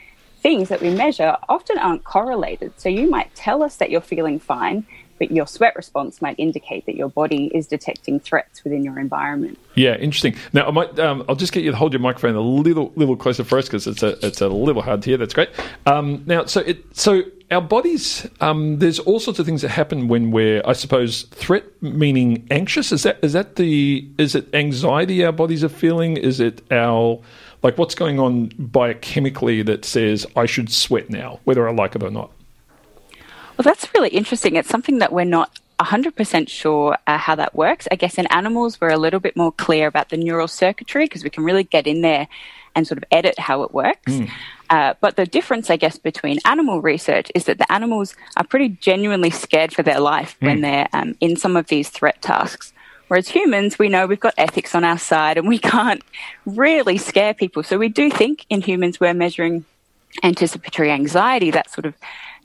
[0.40, 2.72] things that we measure often aren't correlated.
[2.78, 4.86] So you might tell us that you're feeling fine,
[5.20, 9.58] but your sweat response might indicate that your body is detecting threats within your environment.
[9.76, 10.34] Yeah, interesting.
[10.54, 13.16] Now, I might, um, I'll just get you to hold your microphone a little, little
[13.16, 15.18] closer for us because it's a, it's a little hard to hear.
[15.18, 15.50] That's great.
[15.86, 20.08] Um, now, so it, so our bodies, um, there's all sorts of things that happen
[20.08, 22.90] when we're, I suppose, threat meaning anxious.
[22.90, 26.16] Is that, is that the, is it anxiety our bodies are feeling?
[26.16, 27.20] Is it our,
[27.62, 32.02] like, what's going on biochemically that says I should sweat now, whether I like it
[32.02, 32.32] or not?
[33.60, 34.56] Well, that's really interesting.
[34.56, 37.86] It's something that we're not 100% sure uh, how that works.
[37.90, 41.24] I guess in animals, we're a little bit more clear about the neural circuitry because
[41.24, 42.26] we can really get in there
[42.74, 44.14] and sort of edit how it works.
[44.70, 48.70] Uh, but the difference, I guess, between animal research is that the animals are pretty
[48.70, 52.72] genuinely scared for their life when they're um, in some of these threat tasks.
[53.08, 56.00] Whereas humans, we know we've got ethics on our side and we can't
[56.46, 57.62] really scare people.
[57.62, 59.66] So we do think in humans we're measuring
[60.22, 61.94] anticipatory anxiety, that sort of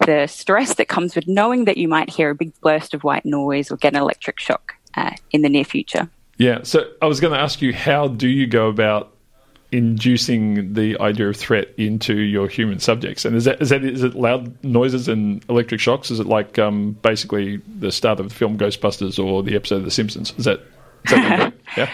[0.06, 3.26] the stress that comes with knowing that you might hear a big burst of white
[3.26, 6.10] noise or get an electric shock uh, in the near future.
[6.38, 6.64] Yeah.
[6.64, 9.12] So I was going to ask you, how do you go about
[9.72, 13.26] inducing the idea of threat into your human subjects?
[13.26, 16.12] And is that is that is it loud noises and electric shocks?
[16.12, 19.86] Is it like um, basically the start of the film Ghostbusters or the episode of
[19.86, 20.34] The Simpsons?
[20.38, 20.60] Is that,
[21.06, 21.90] is that yeah?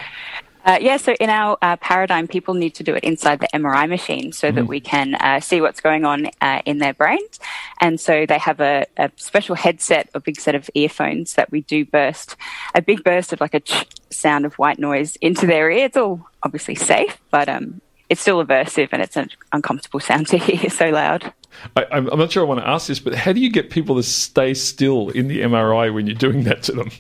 [0.64, 3.90] Uh, yeah, so in our uh, paradigm, people need to do it inside the MRI
[3.90, 7.40] machine so that we can uh, see what's going on uh, in their brains.
[7.80, 11.62] And so they have a, a special headset, a big set of earphones that we
[11.62, 12.36] do burst
[12.76, 15.86] a big burst of like a ch- sound of white noise into their ear.
[15.86, 20.38] It's all obviously safe, but um, it's still aversive and it's an uncomfortable sound to
[20.38, 21.34] hear so loud.
[21.76, 23.70] I, I'm I'm not sure I want to ask this, but how do you get
[23.70, 26.92] people to stay still in the MRI when you're doing that to them?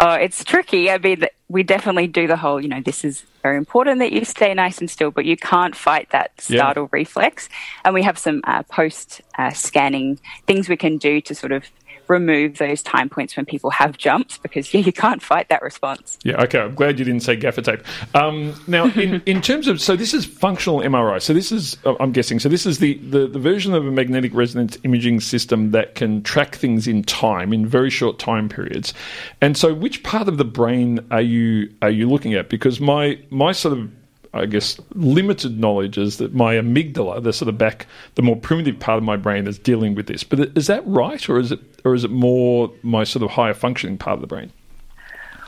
[0.00, 0.90] Oh, it's tricky.
[0.90, 4.24] I mean, we definitely do the whole, you know, this is very important that you
[4.24, 6.56] stay nice and still, but you can't fight that Yeah.
[6.58, 7.48] startle reflex.
[7.84, 11.64] And we have some uh, post uh, scanning things we can do to sort of
[12.08, 16.18] remove those time points when people have jumps because yeah, you can't fight that response.
[16.24, 16.60] Yeah, okay.
[16.60, 17.80] I'm glad you didn't say gaffer tape.
[18.14, 21.20] Um, now, in, in terms of so this is functional MRI.
[21.20, 22.38] So this is uh, I'm guessing.
[22.40, 26.22] So this is the, the the version of a magnetic resonance imaging system that can
[26.22, 28.94] track things in time in very short time periods.
[29.40, 32.48] And so, which part of the brain are you are you looking at?
[32.48, 33.90] Because my my sort of
[34.38, 38.78] I guess, limited knowledge is that my amygdala, the sort of back, the more primitive
[38.78, 40.24] part of my brain, is dealing with this.
[40.24, 43.54] But is that right, or is it, or is it more my sort of higher
[43.54, 44.52] functioning part of the brain?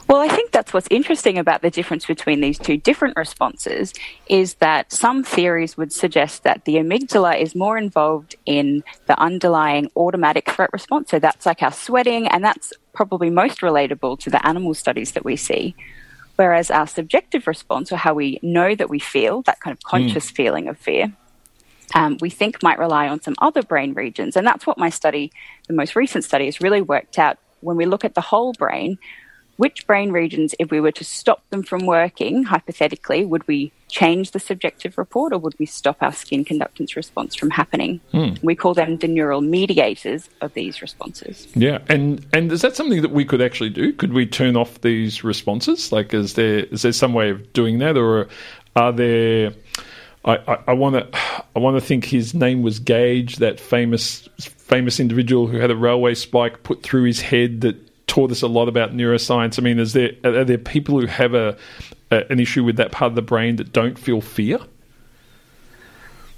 [0.08, 3.92] Well, I think that's what's interesting about the difference between these two different responses
[4.26, 9.90] is that some theories would suggest that the amygdala is more involved in the underlying
[9.96, 11.10] automatic threat response.
[11.10, 15.26] So that's like our sweating, and that's probably most relatable to the animal studies that
[15.26, 15.76] we see.
[16.38, 20.30] Whereas our subjective response, or how we know that we feel, that kind of conscious
[20.30, 20.36] mm.
[20.36, 21.12] feeling of fear,
[21.96, 24.36] um, we think might rely on some other brain regions.
[24.36, 25.32] And that's what my study,
[25.66, 27.38] the most recent study, has really worked out.
[27.58, 28.98] When we look at the whole brain,
[29.58, 34.30] which brain regions, if we were to stop them from working, hypothetically, would we change
[34.30, 38.00] the subjective report or would we stop our skin conductance response from happening?
[38.12, 38.34] Hmm.
[38.40, 41.48] We call them the neural mediators of these responses.
[41.56, 43.92] Yeah, and and is that something that we could actually do?
[43.92, 45.90] Could we turn off these responses?
[45.90, 48.28] Like, is there is there some way of doing that, or
[48.76, 49.52] are there?
[50.24, 51.20] I want to
[51.56, 55.76] I want to think his name was Gage, that famous famous individual who had a
[55.76, 59.58] railway spike put through his head that taught us a lot about neuroscience.
[59.58, 61.56] I mean, is there are there people who have a,
[62.10, 64.58] a an issue with that part of the brain that don't feel fear?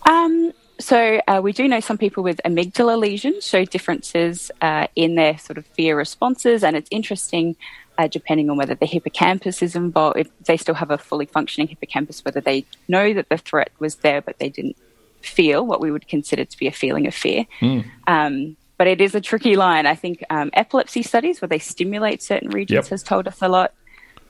[0.07, 5.15] Um, so uh, we do know some people with amygdala lesions show differences uh, in
[5.15, 7.57] their sort of fear responses, and it's interesting.
[7.99, 11.69] Uh, depending on whether the hippocampus is involved, if they still have a fully functioning
[11.69, 14.75] hippocampus, whether they know that the threat was there but they didn't
[15.21, 17.45] feel what we would consider to be a feeling of fear.
[17.61, 17.85] Mm.
[18.07, 19.85] Um, but it is a tricky line.
[19.85, 22.89] I think um, epilepsy studies where they stimulate certain regions yep.
[22.89, 23.75] has told us a lot,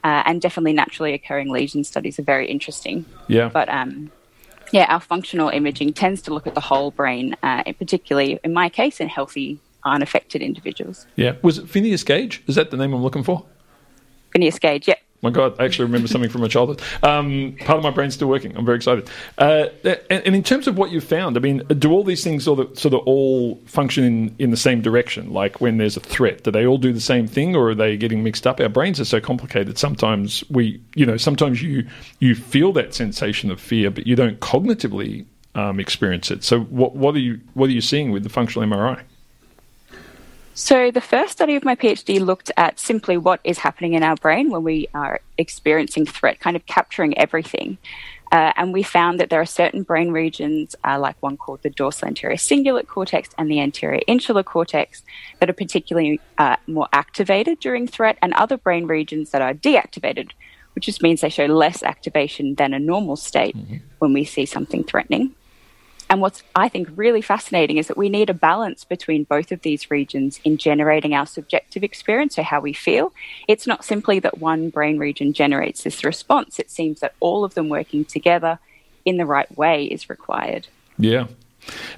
[0.03, 3.05] uh, and definitely naturally occurring lesion studies are very interesting.
[3.29, 3.49] Yeah.
[3.49, 4.11] But um,
[4.73, 8.69] yeah, our functional imaging tends to look at the whole brain, uh, particularly in my
[8.69, 11.07] case, in healthy, unaffected individuals.
[11.15, 11.37] Yeah.
[11.43, 12.43] Was it Phineas Gage?
[12.49, 13.47] Is that the name I'm looking for?
[14.33, 14.97] Phineas Gage, yeah.
[15.23, 16.81] My God, I actually remember something from my childhood.
[17.03, 18.57] Um, part of my brain's still working.
[18.57, 19.09] I'm very excited.
[19.37, 22.45] Uh, and, and, in terms of what you've found, I mean, do all these things
[22.45, 25.33] sort of, sort of all function in, in the same direction?
[25.33, 27.97] Like when there's a threat, do they all do the same thing, or are they
[27.99, 28.61] getting mixed up?
[28.61, 29.79] Our brains are so complicated.
[29.79, 31.87] Sometimes we, you know, sometimes you
[32.21, 36.45] you feel that sensation of fear, but you don't cognitively um, experience it.
[36.45, 39.03] So, what what are you what are you seeing with the functional MRI?
[40.61, 44.17] So, the first study of my PhD looked at simply what is happening in our
[44.17, 47.79] brain when we are experiencing threat, kind of capturing everything.
[48.31, 51.71] Uh, and we found that there are certain brain regions, uh, like one called the
[51.71, 55.03] dorsal anterior cingulate cortex and the anterior insular cortex,
[55.39, 60.33] that are particularly uh, more activated during threat, and other brain regions that are deactivated,
[60.75, 63.77] which just means they show less activation than a normal state mm-hmm.
[63.99, 65.35] when we see something threatening.
[66.11, 69.63] And what's, I think, really fascinating is that we need a balance between both of
[69.63, 73.13] these regions in generating our subjective experience, so how we feel.
[73.47, 77.55] It's not simply that one brain region generates this response, it seems that all of
[77.55, 78.59] them working together
[79.05, 80.67] in the right way is required.
[80.99, 81.29] Yeah.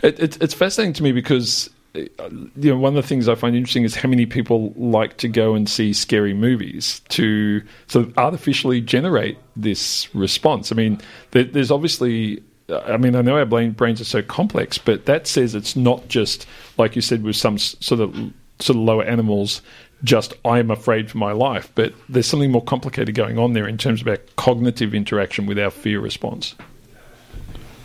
[0.02, 2.10] It, it, it's fascinating to me because you
[2.56, 5.54] know, one of the things I find interesting is how many people like to go
[5.54, 10.72] and see scary movies to sort of artificially generate this response.
[10.72, 11.00] I mean,
[11.32, 15.54] there, there's obviously I mean, I know our brains are so complex, but that says
[15.54, 16.46] it's not just
[16.78, 18.14] like you said with some sort of
[18.58, 19.62] sort of lower animals.
[20.04, 23.78] Just I'm afraid for my life, but there's something more complicated going on there in
[23.78, 26.56] terms of our cognitive interaction with our fear response.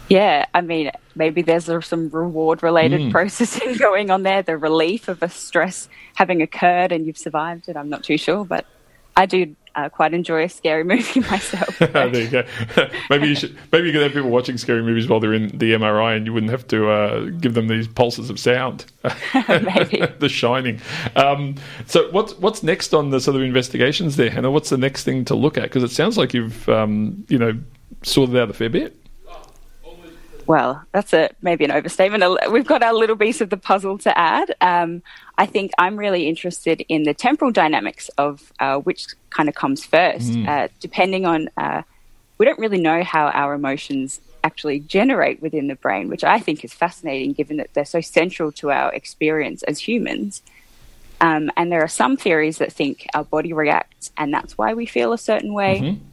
[0.10, 3.12] Yeah, I mean, maybe there's some reward related mm.
[3.12, 7.76] processing going on there, the relief of a stress having occurred and you've survived it.
[7.76, 8.66] I'm not too sure, but
[9.16, 11.78] I do uh, quite enjoy a scary movie myself.
[11.80, 12.44] there you go.
[13.10, 13.58] maybe you should.
[13.72, 16.34] Maybe you could have people watching scary movies while they're in the MRI, and you
[16.34, 18.86] wouldn't have to uh, give them these pulses of sound.
[19.48, 20.82] maybe the Shining.
[21.16, 24.52] Um, so what's what's next on the sort of investigations there, Hannah?
[24.52, 25.63] What's the next thing to look at?
[25.63, 27.58] Because it sounds like you've um, you know
[28.04, 28.96] sorted out a fair bit
[30.47, 32.23] well, that's a maybe an overstatement.
[32.51, 34.55] We've got our little piece of the puzzle to add.
[34.62, 35.03] Um,
[35.38, 39.86] I think I'm really interested in the temporal dynamics of uh, which kind of comes
[39.86, 40.47] first, mm.
[40.47, 41.49] uh, depending on.
[41.57, 41.83] Uh,
[42.38, 46.63] we don't really know how our emotions actually generate within the brain, which I think
[46.63, 50.41] is fascinating, given that they're so central to our experience as humans.
[51.19, 54.86] Um, and there are some theories that think our body reacts, and that's why we
[54.86, 55.81] feel a certain way.
[55.81, 56.03] Mm-hmm.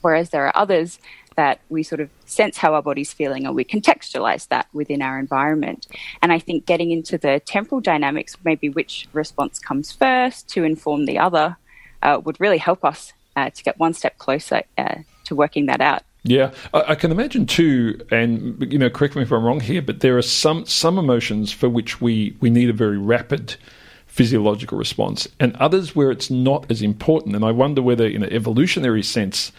[0.00, 0.98] Whereas there are others
[1.38, 5.20] that we sort of sense how our body's feeling and we contextualize that within our
[5.20, 5.86] environment.
[6.20, 11.06] And I think getting into the temporal dynamics, maybe which response comes first to inform
[11.06, 11.56] the other,
[12.02, 15.80] uh, would really help us uh, to get one step closer uh, to working that
[15.80, 16.02] out.
[16.24, 20.00] Yeah, I, can imagine too, and you know, correct me if I'm wrong here, but
[20.00, 23.54] there are some some emotions for which we we need a very rapid
[24.08, 27.36] physiological response, and others where it's not as important.
[27.36, 29.52] And I wonder whether, in an evolutionary sense,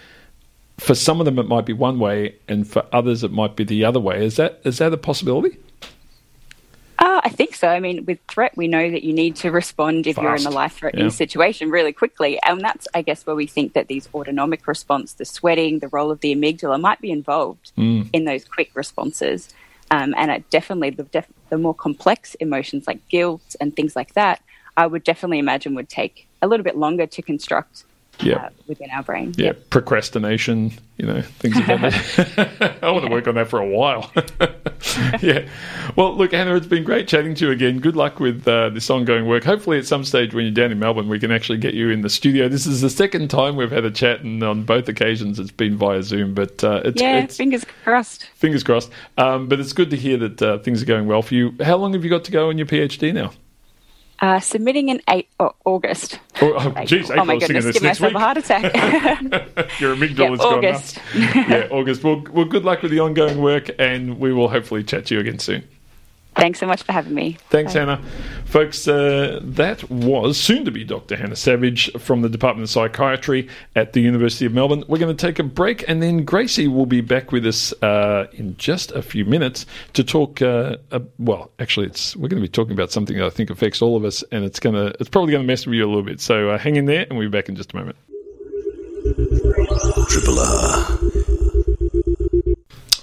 [0.79, 3.63] for some of them it might be one way, and for others it might be
[3.63, 4.25] the other way.
[4.25, 5.57] Is that is that a possibility?
[6.99, 7.69] Uh, I think so.
[7.69, 10.23] I mean, with threat, we know that you need to respond if Fast.
[10.23, 11.11] you're in a life threatening yeah.
[11.11, 12.37] situation really quickly.
[12.43, 16.11] And that's, I guess, where we think that these autonomic response, the sweating, the role
[16.11, 18.09] of the amygdala might be involved mm.
[18.11, 19.47] in those quick responses.
[19.89, 24.13] Um, and it definitely, the, def- the more complex emotions like guilt and things like
[24.15, 24.41] that,
[24.75, 27.85] I would definitely imagine would take a little bit longer to construct
[28.21, 28.35] yeah.
[28.35, 29.33] Uh, within our brain.
[29.37, 29.69] Yeah, yep.
[29.69, 32.77] procrastination, you know, things like that.
[32.83, 34.11] I want to work on that for a while.
[35.21, 35.47] yeah.
[35.95, 37.79] Well, look, Hannah, it's been great chatting to you again.
[37.79, 39.43] Good luck with uh, this ongoing work.
[39.43, 42.01] Hopefully, at some stage when you're down in Melbourne, we can actually get you in
[42.01, 42.47] the studio.
[42.47, 45.77] This is the second time we've had a chat, and on both occasions it's been
[45.77, 46.33] via Zoom.
[46.33, 48.25] But uh, it's, yeah, it's, fingers crossed.
[48.35, 48.91] Fingers crossed.
[49.17, 51.55] Um, but it's good to hear that uh, things are going well for you.
[51.61, 53.31] How long have you got to go on your PhD now?
[54.21, 56.19] Uh, submitting in eight, oh, August.
[56.41, 58.15] Oh, oh, geez, oh my goodness, give myself week.
[58.15, 58.63] a heart attack.
[59.79, 60.99] Your amygdala yep, August.
[61.13, 62.03] gone yeah, August.
[62.03, 65.21] Well, well, good luck with the ongoing work, and we will hopefully chat to you
[65.21, 65.63] again soon.
[66.39, 67.37] Thanks so much for having me.
[67.49, 67.79] Thanks, Bye.
[67.79, 68.01] Hannah.
[68.45, 71.15] Folks, uh, that was soon to be Dr.
[71.15, 74.83] Hannah Savage from the Department of Psychiatry at the University of Melbourne.
[74.87, 78.27] We're going to take a break, and then Gracie will be back with us uh,
[78.33, 80.41] in just a few minutes to talk.
[80.41, 80.77] Uh,
[81.17, 83.95] well, actually, it's we're going to be talking about something that I think affects all
[83.95, 86.03] of us, and it's going to it's probably going to mess with you a little
[86.03, 86.21] bit.
[86.21, 87.97] So uh, hang in there, and we'll be back in just a moment.
[90.09, 90.99] Triple R.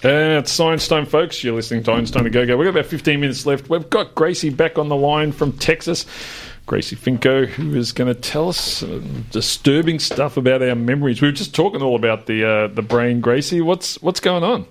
[0.07, 1.43] Uh, it's Science Time, folks.
[1.43, 2.57] You're listening to Einstein a Go Go.
[2.57, 3.69] We've got about 15 minutes left.
[3.69, 6.07] We've got Gracie back on the line from Texas.
[6.65, 8.85] Gracie Finko, who is going to tell us
[9.33, 11.21] disturbing stuff about our memories.
[11.21, 13.61] We were just talking all about the uh, the brain, Gracie.
[13.61, 14.67] What's what's going on?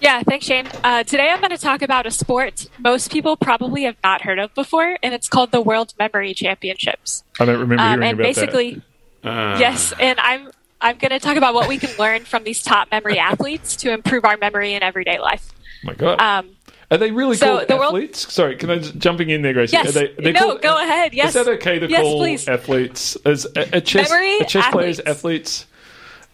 [0.00, 0.68] Yeah, thanks, Shane.
[0.84, 4.38] Uh, today I'm going to talk about a sport most people probably have not heard
[4.38, 7.24] of before, and it's called the World Memory Championships.
[7.40, 8.82] I don't remember um, hearing and about basically,
[9.22, 9.28] that.
[9.28, 9.58] Uh.
[9.58, 10.48] Yes, and I'm
[10.80, 13.92] I'm going to talk about what we can learn from these top memory athletes to
[13.92, 15.52] improve our memory in everyday life.
[15.52, 16.20] Oh my God.
[16.20, 16.50] Um,
[16.90, 18.24] are they really so called the athletes?
[18.24, 18.32] World...
[18.32, 19.76] Sorry, can I just jumping in there, Gracie?
[19.76, 19.94] Yes.
[19.94, 21.12] Are they, no, called, go ahead.
[21.12, 21.28] Yes.
[21.28, 22.48] Is that okay to yes, call please.
[22.48, 24.70] athletes as a, a chess, a chess athletes.
[24.70, 25.66] players athletes?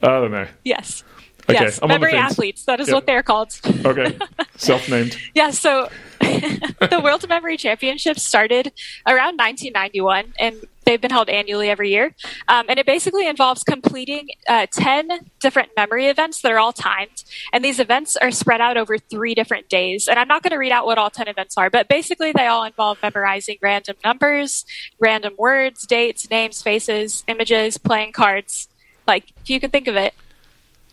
[0.02, 0.46] I don't know.
[0.64, 1.02] Yes.
[1.48, 2.64] Okay, yes, I'm memory athletes.
[2.64, 2.94] That is yep.
[2.94, 3.54] what they're called.
[3.84, 4.16] okay,
[4.56, 5.18] self-named.
[5.34, 5.50] yeah.
[5.50, 5.90] So
[6.20, 8.72] the World Memory Championships started
[9.06, 12.14] around 1991, and they've been held annually every year.
[12.48, 17.24] Um, and it basically involves completing uh, 10 different memory events that are all timed.
[17.52, 20.08] And these events are spread out over three different days.
[20.08, 22.46] And I'm not going to read out what all 10 events are, but basically they
[22.46, 24.64] all involve memorizing random numbers,
[24.98, 28.68] random words, dates, names, faces, images, playing cards.
[29.06, 30.14] Like, if you can think of it,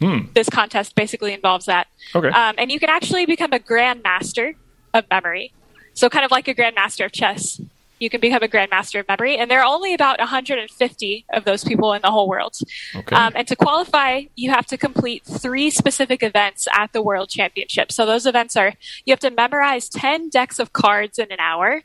[0.01, 0.21] Hmm.
[0.33, 1.87] This contest basically involves that.
[2.15, 2.29] Okay.
[2.29, 4.55] Um, and you can actually become a grandmaster
[4.95, 5.53] of memory.
[5.93, 7.61] So, kind of like a grandmaster of chess,
[8.01, 9.37] you can become a grandmaster of memory.
[9.37, 12.57] And there are only about 150 of those people in the whole world.
[12.95, 13.15] Okay.
[13.15, 17.91] Um, and to qualify, you have to complete three specific events at the World Championship.
[17.91, 18.73] So, those events are
[19.05, 21.83] you have to memorize 10 decks of cards in an hour.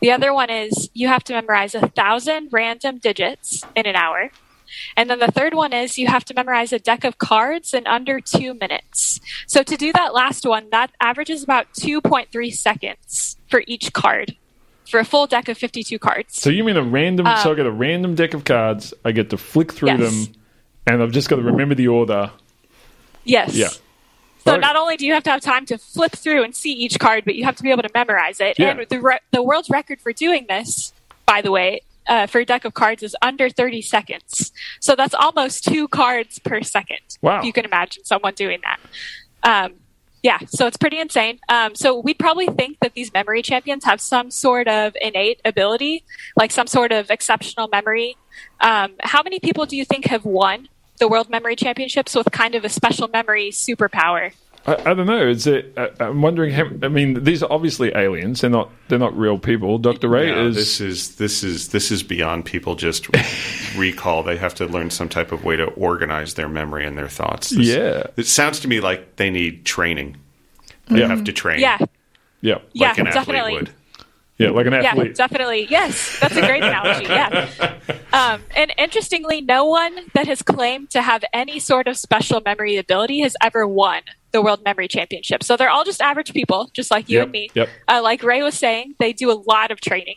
[0.00, 4.30] The other one is you have to memorize a thousand random digits in an hour.
[4.96, 7.86] And then the third one is you have to memorize a deck of cards in
[7.86, 9.20] under two minutes.
[9.46, 14.36] So to do that last one, that averages about 2.3 seconds for each card
[14.88, 16.40] for a full deck of 52 cards.
[16.40, 19.12] So you mean a random, um, so I get a random deck of cards, I
[19.12, 20.00] get to flick through yes.
[20.00, 20.34] them,
[20.86, 22.30] and I've just got to remember the order.
[23.24, 23.54] Yes.
[23.54, 23.68] Yeah.
[24.44, 26.98] So not only do you have to have time to flip through and see each
[26.98, 28.58] card, but you have to be able to memorize it.
[28.58, 28.70] Yeah.
[28.70, 30.92] And the re- the world's record for doing this,
[31.26, 34.52] by the way, uh, for a deck of cards is under 30 seconds.
[34.80, 36.98] So that's almost two cards per second.
[37.20, 37.38] Wow.
[37.38, 38.80] If you can imagine someone doing that.
[39.44, 39.74] Um,
[40.22, 41.40] yeah, so it's pretty insane.
[41.48, 46.04] Um, so we'd probably think that these memory champions have some sort of innate ability,
[46.36, 48.16] like some sort of exceptional memory.
[48.60, 50.68] Um, how many people do you think have won
[50.98, 54.32] the World Memory Championships with kind of a special memory superpower?
[54.64, 55.26] I, I, don't know.
[55.26, 55.72] Is it?
[55.76, 56.52] I, am wondering.
[56.52, 58.42] How, I mean, these are obviously aliens.
[58.42, 58.70] They're not.
[58.88, 59.78] They're not real people.
[59.78, 60.54] Doctor Ray no, is.
[60.54, 63.08] This is this is this is beyond people just
[63.76, 64.22] recall.
[64.22, 67.50] They have to learn some type of way to organize their memory and their thoughts.
[67.50, 68.04] This, yeah.
[68.16, 70.16] It sounds to me like they need training.
[70.86, 71.08] They yeah.
[71.08, 71.58] have to train.
[71.58, 71.78] Yeah.
[72.40, 72.54] Yeah.
[72.54, 73.36] Like yeah, an definitely.
[73.36, 73.70] athlete would.
[74.38, 75.08] Yeah, like an athlete.
[75.08, 75.66] Yeah, definitely.
[75.70, 77.06] Yes, that's a great analogy.
[77.06, 77.48] Yeah.
[78.14, 82.76] Um, and interestingly, no one that has claimed to have any sort of special memory
[82.76, 84.02] ability has ever won
[84.32, 85.42] the World Memory Championship.
[85.42, 87.50] So they're all just average people, just like you Yep, and me.
[87.54, 87.68] yep.
[87.88, 90.16] Uh, like Ray was saying, they do a lot of training.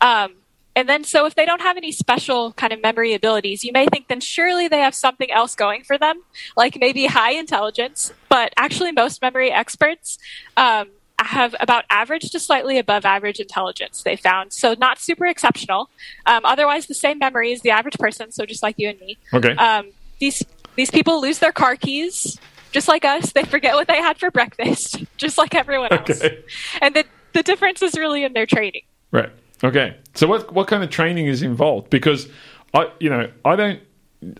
[0.00, 0.34] Um,
[0.74, 3.86] and then, so if they don't have any special kind of memory abilities, you may
[3.86, 6.20] think then surely they have something else going for them,
[6.54, 8.12] like maybe high intelligence.
[8.28, 10.18] But actually, most memory experts
[10.58, 14.52] um, have about average to slightly above average intelligence, they found.
[14.52, 15.88] So, not super exceptional.
[16.26, 19.16] Um, otherwise, the same memory as the average person, so just like you and me.
[19.32, 19.52] Okay.
[19.52, 20.42] Um, these,
[20.74, 22.38] these people lose their car keys.
[22.76, 26.10] Just like us, they forget what they had for breakfast, just like everyone else.
[26.10, 26.44] Okay.
[26.82, 28.82] And the, the difference is really in their training.
[29.10, 29.30] Right.
[29.64, 29.96] Okay.
[30.12, 31.88] So what what kind of training is involved?
[31.88, 32.28] Because
[32.74, 33.80] I you know I don't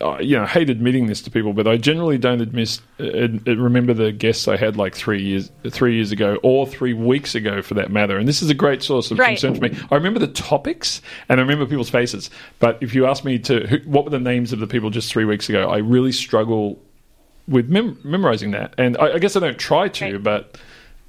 [0.02, 3.04] I, you know I hate admitting this to people, but I generally don't admit uh,
[3.04, 7.34] uh, remember the guests I had like three years three years ago or three weeks
[7.34, 8.18] ago for that matter.
[8.18, 9.28] And this is a great source of Right.
[9.40, 9.78] concern for me.
[9.90, 12.28] I remember the topics and I remember people's faces,
[12.58, 15.10] but if you ask me to who, what were the names of the people just
[15.10, 16.78] three weeks ago, I really struggle
[17.48, 18.74] with mem- memorizing that.
[18.78, 20.22] And I, I guess I don't try to, Right.
[20.22, 20.58] but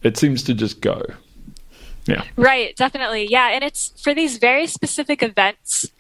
[0.03, 1.01] it seems to just go.
[2.05, 2.23] Yeah.
[2.37, 3.27] Right, definitely.
[3.29, 5.91] Yeah, and it's for these very specific events.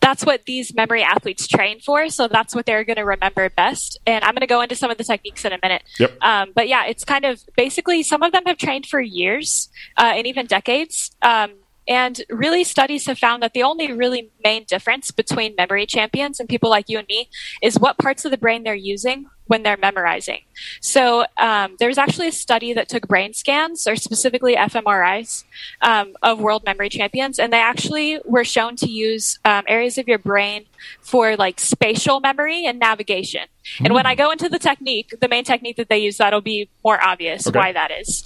[0.00, 3.98] That's what these memory athletes train for, so that's what they're going to remember best.
[4.06, 5.82] And I'm going to go into some of the techniques in a minute.
[5.98, 6.18] Yep.
[6.22, 10.12] Um, but yeah, it's kind of basically some of them have trained for years uh,
[10.14, 11.10] and even decades.
[11.22, 11.52] Um,
[11.86, 16.48] and really, studies have found that the only really main difference between memory champions and
[16.48, 17.28] people like you and me
[17.62, 20.40] is what parts of the brain they're using when they're memorizing.
[20.80, 25.44] So um, there was actually a study that took brain scans, or specifically fMRIs,
[25.82, 30.08] um, of world memory champions, and they actually were shown to use um, areas of
[30.08, 30.64] your brain
[31.02, 33.42] for like spatial memory and navigation.
[33.80, 36.70] And when I go into the technique, the main technique that they use, that'll be
[36.82, 37.58] more obvious Okay.
[37.58, 38.24] why that is.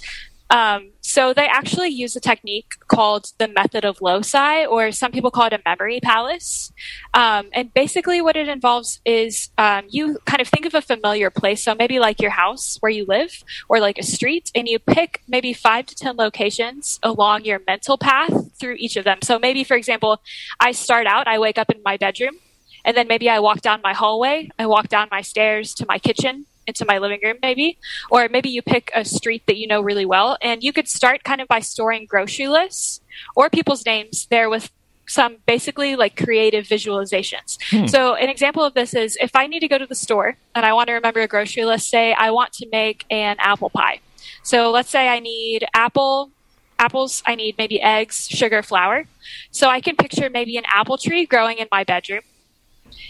[0.49, 5.31] Um, so they actually use a technique called the method of loci, or some people
[5.31, 6.71] call it a memory palace.
[7.13, 11.29] Um, and basically, what it involves is um, you kind of think of a familiar
[11.29, 14.79] place, so maybe like your house where you live, or like a street, and you
[14.79, 19.19] pick maybe five to ten locations along your mental path through each of them.
[19.23, 20.21] So maybe, for example,
[20.59, 22.35] I start out, I wake up in my bedroom,
[22.83, 25.99] and then maybe I walk down my hallway, I walk down my stairs to my
[25.99, 27.77] kitchen, into my living room, maybe.
[28.09, 31.23] Or maybe you pick a street that you know really well, and you could start
[31.23, 33.01] kind of by storing grocery lists
[33.35, 34.71] or people's names there with
[35.07, 37.57] some basically like creative visualizations.
[37.69, 37.87] Hmm.
[37.87, 40.65] So, an example of this is if I need to go to the store and
[40.65, 43.99] I want to remember a grocery list, say I want to make an apple pie.
[44.43, 46.31] So, let's say I need apple
[46.79, 49.05] apples, I need maybe eggs, sugar, flour.
[49.51, 52.21] So I can picture maybe an apple tree growing in my bedroom.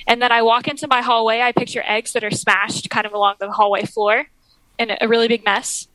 [0.08, 3.14] And then I walk into my hallway, I picture eggs that are smashed kind of
[3.14, 4.26] along the hallway floor
[4.78, 5.88] in a, really big mess.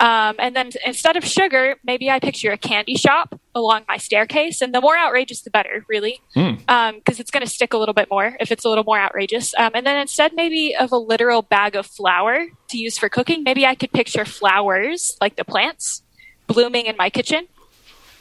[0.00, 4.62] Um, and then instead of sugar, maybe I picture a candy shop along my staircase.
[4.62, 8.08] And the more outrageous, the better, really, because it's going to stick a little bit
[8.08, 9.54] more if it's a little more outrageous.
[9.58, 13.42] Um, and then instead, maybe of a literal bag of flour to use for cooking,
[13.42, 16.02] maybe I could picture flowers, like the plants,
[16.46, 17.48] blooming in my kitchen.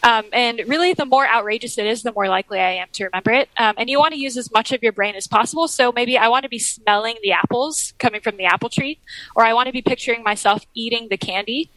[0.03, 3.31] Um, and really, the more outrageous it is, the more likely I am to remember
[3.31, 3.49] it.
[3.57, 5.67] Um, and you want to use as much of your brain as possible.
[5.67, 8.99] So maybe I want to be smelling the apples coming from the apple tree,
[9.35, 11.69] or I want to be picturing myself eating the candy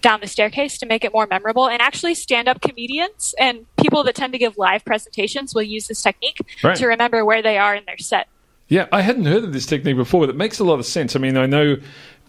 [0.00, 1.68] down the staircase to make it more memorable.
[1.68, 5.88] And actually, stand up comedians and people that tend to give live presentations will use
[5.88, 6.76] this technique Right.
[6.76, 8.26] to remember where they are in their set.
[8.68, 11.16] Yeah, I hadn't heard of this technique before, but it makes a lot of sense.
[11.16, 11.76] I mean, I know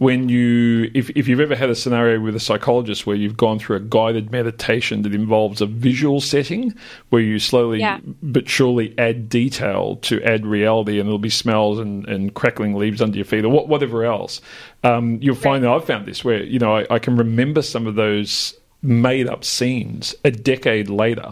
[0.02, 3.60] when you, if, if you've ever had a scenario with a psychologist where you've gone
[3.60, 6.74] through a guided meditation that involves a visual setting
[7.10, 8.00] where you slowly Yeah.
[8.24, 13.00] but surely add detail to add reality, and there'll be smells and, and crackling leaves
[13.00, 14.42] under your feet or what, whatever else.
[14.84, 17.86] Um, you'll find that I've found this where, you know, I, I can remember some
[17.86, 21.32] of those made up scenes a decade later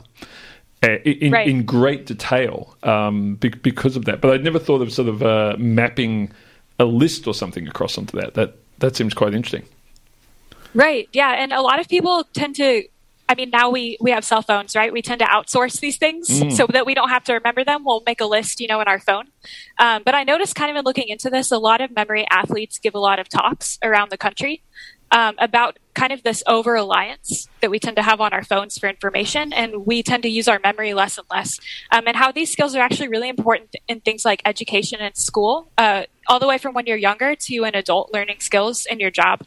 [0.83, 1.47] uh, in, Right.
[1.47, 4.21] in great detail um, be- because of that.
[4.21, 6.31] But I'd never thought of sort of uh, mapping
[6.79, 8.33] a list or something across onto that.
[8.33, 9.65] That that seems quite interesting.
[10.73, 11.09] Right.
[11.11, 11.31] Yeah.
[11.31, 12.83] And a lot of people tend to,
[13.27, 14.93] I mean, now we, we have cell phones, right?
[14.93, 17.83] We tend to outsource these things so that we don't have to remember them.
[17.83, 19.25] We'll make a list, you know, in our phone.
[19.79, 22.77] Um, but I noticed kind of in looking into this, a lot of memory athletes
[22.79, 24.61] give a lot of talks around the country
[25.11, 28.77] um, about kind of this over reliance that we tend to have on our phones
[28.77, 29.51] for information.
[29.51, 31.59] And we tend to use our memory less and less.
[31.91, 35.69] Um, and how these skills are actually really important in things like education and school,
[35.77, 39.11] uh, all the way from when you're younger to an adult learning skills in your
[39.11, 39.41] job.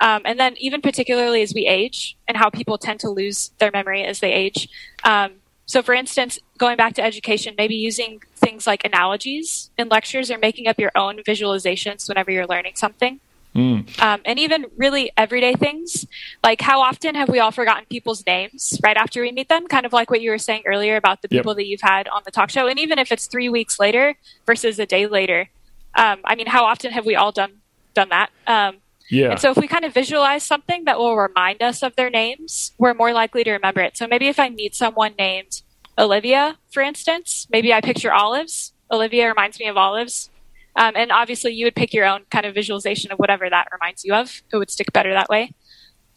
[0.00, 3.70] Um, and then even particularly as we age and how people tend to lose their
[3.70, 4.68] memory as they age.
[5.04, 5.32] Um,
[5.66, 10.38] so, for instance, going back to education, maybe using things like analogies in lectures or
[10.38, 13.20] making up your own visualizations whenever you're learning something.
[13.58, 14.00] Mm.
[14.00, 16.06] Um, and even really everyday things,
[16.44, 19.66] like how often have we all forgotten people's names right after we meet them?
[19.66, 21.38] Kind of like what you were saying earlier about the Yep.
[21.40, 22.68] people that you've had on the talk show.
[22.68, 24.14] And even if it's three weeks later
[24.46, 25.48] versus a day later,
[25.96, 27.54] um, I mean, how often have we all done
[27.94, 28.30] done that?
[28.46, 28.76] Um,
[29.10, 29.30] Yeah.
[29.32, 32.72] and so if we kind of visualize something that will remind us of their names,
[32.78, 33.96] we're more likely to remember it.
[33.96, 35.62] So maybe if I meet someone named
[35.98, 38.72] Olivia, for instance, maybe I picture olives.
[38.90, 40.30] Olivia reminds me of olives.
[40.78, 44.04] Um, and obviously, you would pick your own kind of visualization of whatever that reminds
[44.04, 44.42] you of.
[44.52, 45.52] It would stick better that way.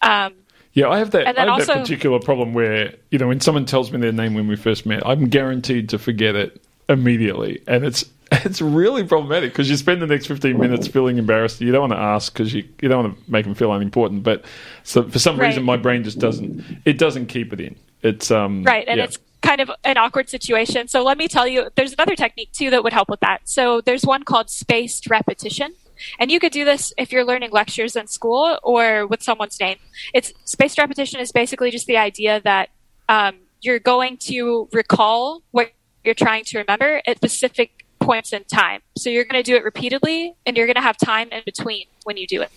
[0.02, 0.34] Um,
[0.74, 1.28] Yeah, I have that.
[1.28, 4.00] And then I have that also- particular problem where you know when someone tells me
[4.00, 8.62] their name when we first met, I'm guaranteed to forget it immediately, and it's it's
[8.62, 11.60] really problematic because you spend the next 15 minutes feeling embarrassed.
[11.60, 14.24] You don't want to ask because you you don't want to make them feel unimportant,
[14.24, 14.46] but
[14.84, 15.48] so for some Right.
[15.48, 17.76] reason my brain just doesn't it doesn't keep it in.
[18.04, 19.06] It's um Right, and yeah.
[19.06, 20.88] it's kind of an awkward situation.
[20.88, 23.42] So let me tell you, there's another technique too that would help with that.
[23.46, 25.74] So there's one called spaced repetition.
[26.20, 29.78] And you could do this if you're learning lectures in school or with someone's name.
[30.14, 32.70] It's spaced repetition is basically just the idea that
[33.08, 35.72] um, you're going to recall what
[36.04, 38.82] you're trying to remember at specific points in time.
[38.98, 41.86] So you're going to do it repeatedly, and you're going to have time in between
[42.04, 42.52] when you do it.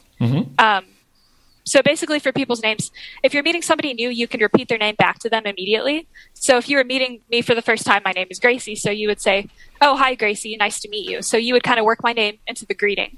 [0.58, 0.86] Um,
[1.64, 2.92] so basically, for people's names,
[3.22, 6.06] if you're meeting somebody new, you can repeat their name back to them immediately.
[6.34, 8.76] So if you were meeting me for the first time, my name is Gracie.
[8.76, 9.48] So you would say,
[9.80, 10.56] "Oh, hi, Gracie.
[10.56, 13.16] Nice to meet you." So you would kind of work my name into the greeting,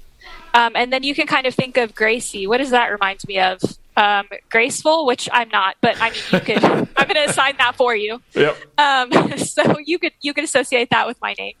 [0.53, 2.47] um, and then you can kind of think of Gracie.
[2.47, 3.59] What does that remind me of?
[3.97, 6.63] Um, graceful, which I'm not, but I mean, you could.
[6.97, 8.21] I'm going to assign that for you.
[8.35, 8.57] Yep.
[8.77, 11.55] Um, so you could you could associate that with my name,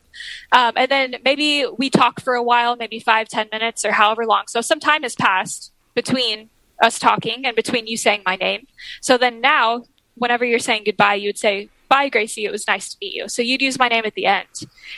[0.53, 4.25] um, and then maybe we talk for a while, maybe five, ten minutes, or however
[4.25, 4.43] long.
[4.47, 6.49] So some time has passed between
[6.81, 8.67] us talking and between you saying my name.
[9.01, 9.83] So then now,
[10.15, 12.45] whenever you're saying goodbye, you would say, "Bye, Gracie.
[12.45, 14.47] It was nice to meet you." So you'd use my name at the end,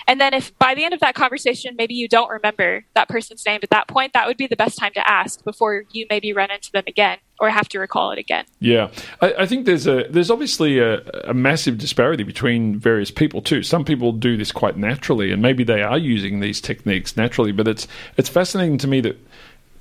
[0.08, 3.46] and then if by the end of that conversation, maybe you don't remember that person's
[3.46, 6.34] name at that point, that would be the best time to ask before you maybe
[6.34, 8.46] run into them again or have to recall it again.
[8.60, 13.42] Yeah, I, I think there's a there's obviously a, a massive disparity between various people
[13.42, 13.64] too.
[13.64, 17.52] Some people do this quite naturally, and maybe they are using these techniques naturally.
[17.52, 19.18] But it's it's fascinating to me that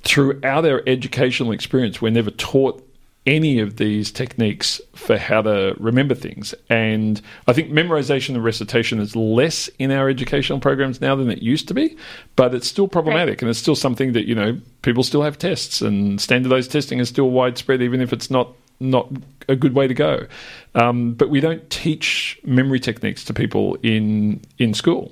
[0.03, 2.85] throughout our educational experience, we're never taught
[3.25, 6.55] any of these techniques for how to remember things.
[6.69, 11.41] And I think memorization and recitation is less in our educational programs now than it
[11.41, 11.97] used to be,
[12.35, 15.81] but it's still problematic and it's still something that, you know, people still have tests
[15.81, 19.11] and standardized testing is still widespread, even if it's not not
[19.49, 20.25] a good way to go.
[20.73, 25.11] Um, but we don't teach memory techniques to people in in school.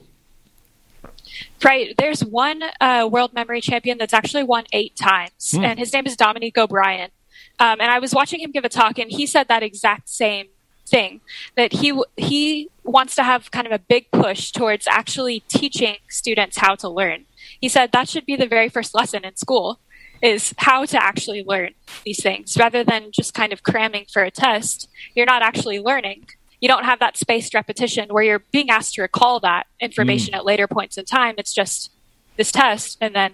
[1.63, 1.95] Right.
[1.97, 6.15] There's one uh, world memory champion that's actually won eight times, and his name is
[6.15, 7.11] Dominic O'Brien.
[7.59, 10.47] Um, and I was watching him give a talk, and he said that exact same
[10.87, 11.19] thing
[11.55, 16.57] that he he wants to have kind of a big push towards actually teaching students
[16.57, 17.25] how to learn.
[17.59, 19.79] He said that should be the very first lesson in school
[20.21, 21.71] is how to actually learn
[22.03, 24.89] these things rather than just kind of cramming for a test.
[25.13, 26.27] You're not actually learning.
[26.59, 30.37] You don't have that spaced repetition where you're being asked to recall that information mm.
[30.37, 31.35] at later points in time.
[31.37, 31.91] It's just
[32.35, 33.33] this test, and then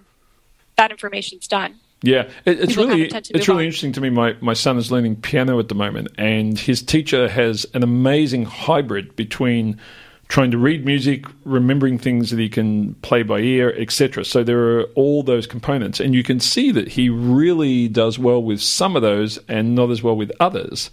[0.78, 1.80] that information's done.
[2.04, 3.68] Yeah, it, it's People really of tend to it's really on.
[3.68, 4.10] interesting to me.
[4.10, 8.44] My my son is learning piano at the moment, and his teacher has an amazing
[8.44, 9.80] hybrid between
[10.28, 14.26] trying to read music, remembering things that he can play by ear, etc.
[14.26, 18.44] So there are all those components, and you can see that he really does well
[18.44, 20.92] with some of those, and not as well with others.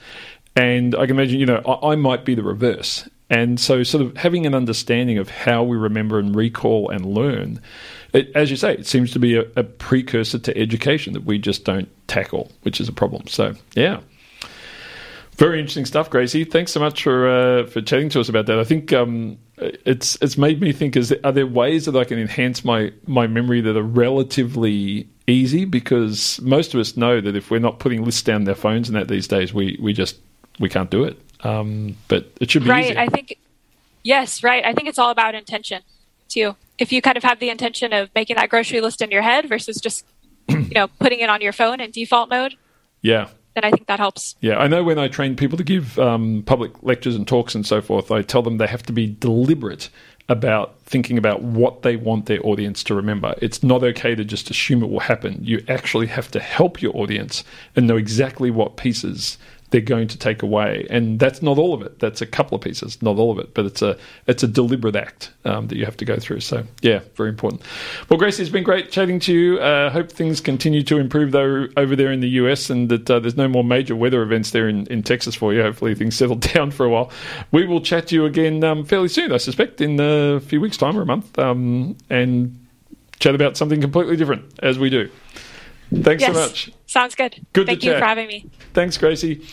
[0.57, 3.09] And I can imagine, you know, I, I might be the reverse.
[3.31, 7.61] And so, sort of having an understanding of how we remember and recall and learn,
[8.13, 11.39] it, as you say, it seems to be a, a precursor to education that we
[11.39, 13.29] just don't tackle, which is a problem.
[13.29, 14.01] So, yeah.
[15.37, 16.45] Very interesting stuff, Gracie.
[16.45, 18.59] Thanks so much for uh, for chatting to us about that.
[18.59, 22.19] I think um, it's it's made me think: is are there ways that I can
[22.19, 25.65] enhance my my memory that are relatively easy?
[25.65, 28.97] Because most of us know that if we're not putting lists down their phones and
[28.97, 30.19] that these days, we we just
[30.61, 31.21] we can't do it.
[31.43, 32.99] Um, but it should be right easier.
[32.99, 33.39] i think
[34.03, 35.83] yes right i think it's all about intention
[36.29, 39.23] too if you kind of have the intention of making that grocery list in your
[39.23, 40.05] head versus just
[40.49, 42.57] you know putting it on your phone in default mode
[43.01, 43.29] yeah.
[43.55, 46.43] then i think that helps Yeah, I know when I train people to give um,
[46.45, 49.89] public lectures and talks and so forth, I tell them they have to be deliberate
[50.29, 53.35] about thinking about what they want their audience to remember.
[53.43, 55.39] It's not okay to just assume it will happen.
[55.43, 57.43] You actually have to help your audience
[57.75, 59.39] and know exactly what pieces
[59.71, 62.01] they're going to take away, and that's not all of it.
[62.01, 63.97] That's a couple of pieces, not all of it, but it's a
[64.27, 66.41] it's a deliberate act um, that you have to go through.
[66.41, 67.63] So yeah, very important.
[68.09, 69.59] Well, Gracie, it's been great chatting to you.
[69.59, 73.21] Uh, hope things continue to improve though over there in the US, and that uh,
[73.21, 75.63] there's no more major weather events there in, in Texas for you.
[75.63, 77.11] Hopefully things settle down for a while.
[77.53, 80.77] We will chat to you again um, fairly soon, I suspect, in a few weeks'
[80.77, 82.57] time or a month, um, and
[83.21, 85.09] chat about something completely different as we do.
[85.93, 86.35] Thanks yes.
[86.35, 86.73] so much.
[86.87, 87.35] Sounds good.
[87.53, 88.01] Good to Thank you chat.
[88.01, 88.47] for having me.
[88.75, 89.45] Thanks, Gracie.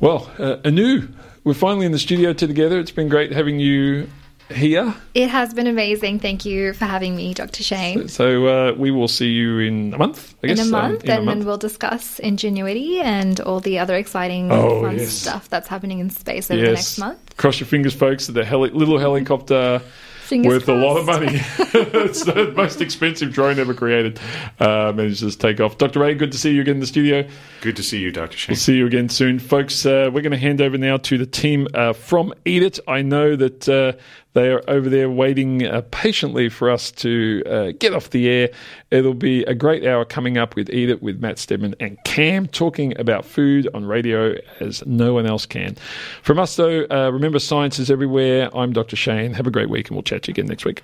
[0.00, 1.08] Well, uh, Anu,
[1.44, 2.78] we're finally in the studio together.
[2.80, 4.08] It's been great having you
[4.50, 4.94] here.
[5.14, 6.18] It has been amazing.
[6.18, 7.62] Thank you for having me, Dr.
[7.62, 8.08] Shane.
[8.08, 10.58] So uh, we will see you in a month, I in guess.
[10.60, 11.38] a um, month, in a and month.
[11.38, 15.10] then we'll discuss Ingenuity and all the other exciting Oh, fun yes.
[15.12, 17.36] stuff that's happening in space over the next month.
[17.36, 19.80] Cross your fingers, folks, that the heli- little helicopter
[20.24, 21.28] Fingers worth a lot of money.
[21.58, 24.18] it's the most expensive drone ever created.
[24.58, 25.76] Uh, manages to take off.
[25.76, 26.00] Dr.
[26.00, 27.28] Ray, good to see you again in the studio.
[27.60, 28.34] Good to see you, Dr.
[28.34, 28.54] Shane.
[28.54, 29.84] We'll see you again soon, folks.
[29.84, 32.78] Uh, we're going to hand over now to the team uh, from Eat It.
[32.88, 33.92] I know that uh,
[34.34, 38.50] they are over there waiting uh, patiently for us to uh, get off the air.
[38.90, 42.46] It'll be a great hour coming up with Eat It with Matt Stedman and Cam
[42.48, 45.76] talking about food on radio as no one else can.
[46.22, 48.54] From us, though, uh, remember science is everywhere.
[48.56, 48.96] I'm Dr.
[48.96, 49.32] Shane.
[49.34, 50.82] Have a great week, and we'll chat to you again next week.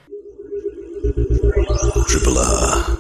[2.09, 2.99] Triple R.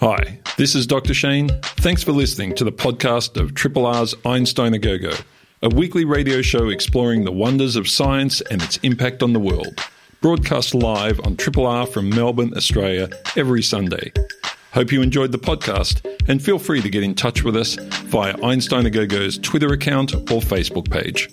[0.00, 1.14] Hi, this is Dr.
[1.14, 1.48] Shane.
[1.62, 5.12] Thanks for listening to the podcast of Triple R's Einstein a Go Go,
[5.62, 9.80] a weekly radio show exploring the wonders of science and its impact on the world.
[10.20, 14.12] Broadcast live on Triple R from Melbourne, Australia, every Sunday.
[14.72, 18.36] Hope you enjoyed the podcast and feel free to get in touch with us via
[18.42, 21.30] Einstein a Go Go's Twitter account or Facebook page.